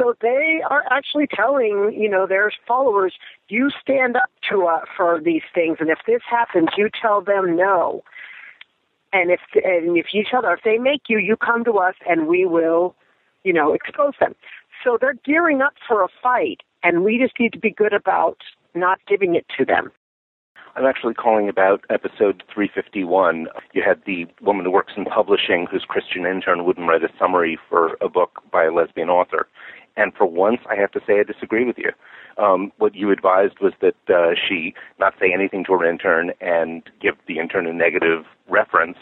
[0.00, 3.12] So they are actually telling, you know, their followers,
[3.48, 7.54] you stand up to us for these things, and if this happens, you tell them
[7.54, 8.02] no.
[9.12, 11.96] And if and if you tell them if they make you, you come to us,
[12.08, 12.94] and we will,
[13.44, 14.34] you know, expose them.
[14.82, 18.38] So they're gearing up for a fight, and we just need to be good about
[18.74, 19.90] not giving it to them.
[20.76, 23.48] I'm actually calling about episode 351.
[23.72, 27.58] You had the woman who works in publishing whose Christian intern wouldn't write a summary
[27.68, 29.48] for a book by a lesbian author.
[29.96, 31.90] And for once, I have to say I disagree with you.
[32.42, 36.82] Um, what you advised was that uh, she not say anything to her intern and
[37.00, 38.98] give the intern a negative reference.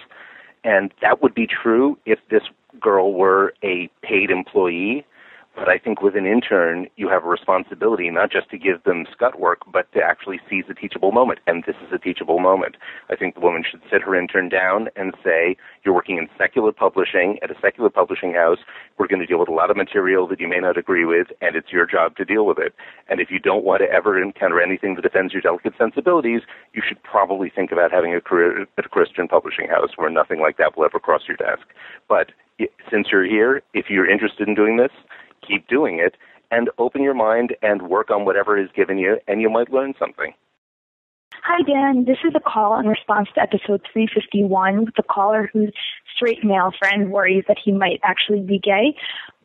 [0.65, 2.43] And that would be true if this
[2.81, 5.05] girl were a paid employee
[5.59, 9.07] but I think with an intern, you have a responsibility not just to give them
[9.13, 11.41] scut work, but to actually seize a teachable moment.
[11.49, 12.77] And this is a teachable moment.
[13.11, 16.71] I think the woman should sit her intern down and say, You're working in secular
[16.71, 18.59] publishing at a secular publishing house.
[18.99, 21.27] We're going to deal with a lot of material that you may not agree with,
[21.41, 22.73] and it's your job to deal with it.
[23.09, 26.83] And if you don't want to ever encounter anything that offends your delicate sensibilities, you
[26.87, 30.57] should probably think about having a career at a Christian publishing house where nothing like
[30.59, 31.67] that will ever cross your desk.
[32.09, 32.31] But
[32.91, 34.91] since you're here, if you're interested in doing this,
[35.47, 36.17] keep doing it
[36.51, 39.95] and open your mind and work on whatever is given you, and you might learn
[39.99, 40.33] something.
[41.45, 42.05] Hi, Dan.
[42.05, 45.73] This is a call in response to episode 351 with the caller whose
[46.15, 48.97] straight male friend worries that he might actually be gay.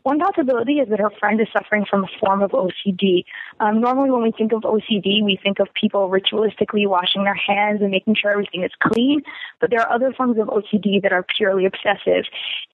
[0.04, 3.24] One possibility is that her friend is suffering from a form of OCD.
[3.62, 7.82] Um, normally, when we think of OCD, we think of people ritualistically washing their hands
[7.82, 9.22] and making sure everything is clean.
[9.62, 12.26] But there are other forms of OCD that are purely obsessive.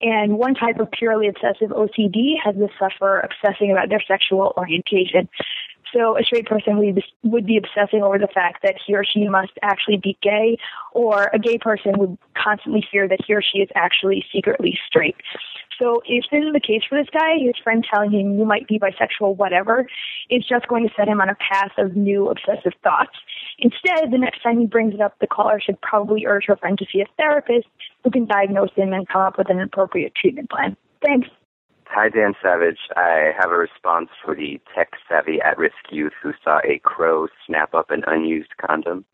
[0.02, 5.30] And one type of purely obsessive OCD has the sufferer obsessing about their sexual orientation.
[5.94, 9.04] So a straight person would, be, would be obsessing over the fact that he or
[9.04, 10.58] she must actually be gay,
[10.94, 15.16] or a gay person would constantly fear that he or she is actually secretly straight.
[15.78, 18.68] So if this is the case for this guy, his friend telling him you might
[18.68, 19.88] be bisexual, whatever,
[20.30, 23.18] is just going to set him on a path of new obsessive thoughts.
[23.60, 26.78] Instead, the next time he brings it up, the caller should probably urge her friend
[26.80, 27.68] to see a therapist
[28.04, 30.76] who can diagnose him and come up with an appropriate treatment plan.
[31.06, 31.28] Thanks.
[31.92, 32.78] Hi, Dan Savage.
[32.96, 37.28] I have a response for the tech savvy at risk youth who saw a crow
[37.48, 39.06] snap up an unused condom.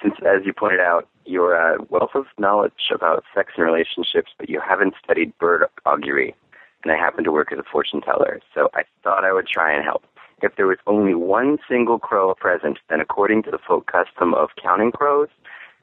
[0.00, 4.32] Since, as you pointed out, you're a uh, wealth of knowledge about sex and relationships,
[4.36, 6.34] but you haven't studied bird augury,
[6.82, 9.72] and I happen to work as a fortune teller, so I thought I would try
[9.72, 10.02] and help.
[10.42, 14.48] If there was only one single crow present, then according to the folk custom of
[14.60, 15.28] counting crows,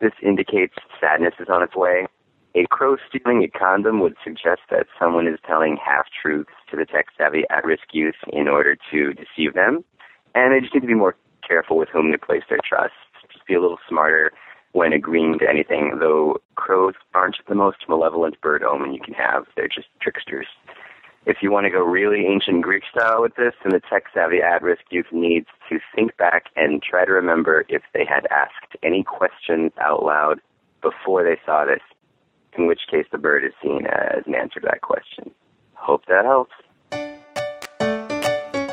[0.02, 2.07] this indicates sadness is on its way.
[2.56, 6.86] A crow stealing a condom would suggest that someone is telling half truths to the
[6.86, 9.86] tech savvy at risk youth in order to deceive them,
[10.36, 11.15] and they just need to be more
[11.48, 12.94] careful with whom they place their trust.
[13.32, 14.32] Just be a little smarter
[14.73, 19.45] when agreeing to anything, though crows aren't the most malevolent bird omen you can have.
[19.56, 20.48] They're just tricksters.
[21.26, 24.41] If you want to go really ancient Greek style with this, then the tech savvy
[24.41, 28.77] at risk youth needs to think back and try to remember if they had asked
[28.81, 30.39] any questions out loud
[30.81, 31.81] before they saw this,
[32.57, 35.31] in which case the bird is seen as an answer to that question.
[35.73, 36.53] Hope that helps.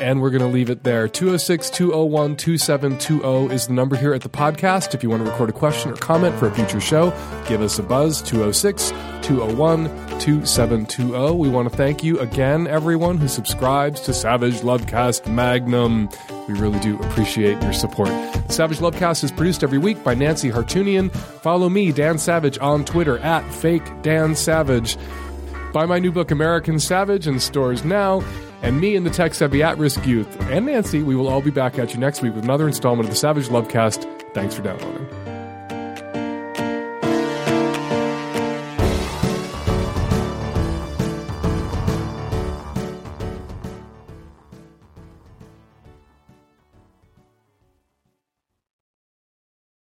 [0.01, 1.07] And we're going to leave it there.
[1.07, 4.93] 206 201 2720 is the number here at the podcast.
[4.93, 7.11] If you want to record a question or comment for a future show,
[7.47, 8.89] give us a buzz 206
[9.21, 9.85] 201
[10.19, 11.35] 2720.
[11.37, 16.09] We want to thank you again, everyone who subscribes to Savage Lovecast Magnum.
[16.47, 18.09] We really do appreciate your support.
[18.51, 21.09] Savage Lovecast is produced every week by Nancy Hartunian.
[21.41, 24.97] Follow me, Dan Savage, on Twitter at fake Dan Savage.
[25.73, 28.23] Buy my new book, American Savage, in stores now.
[28.61, 31.51] And me and the tech savvy at risk youth and Nancy, we will all be
[31.51, 34.33] back at you next week with another installment of the Savage Lovecast.
[34.33, 35.24] Thanks for downloading.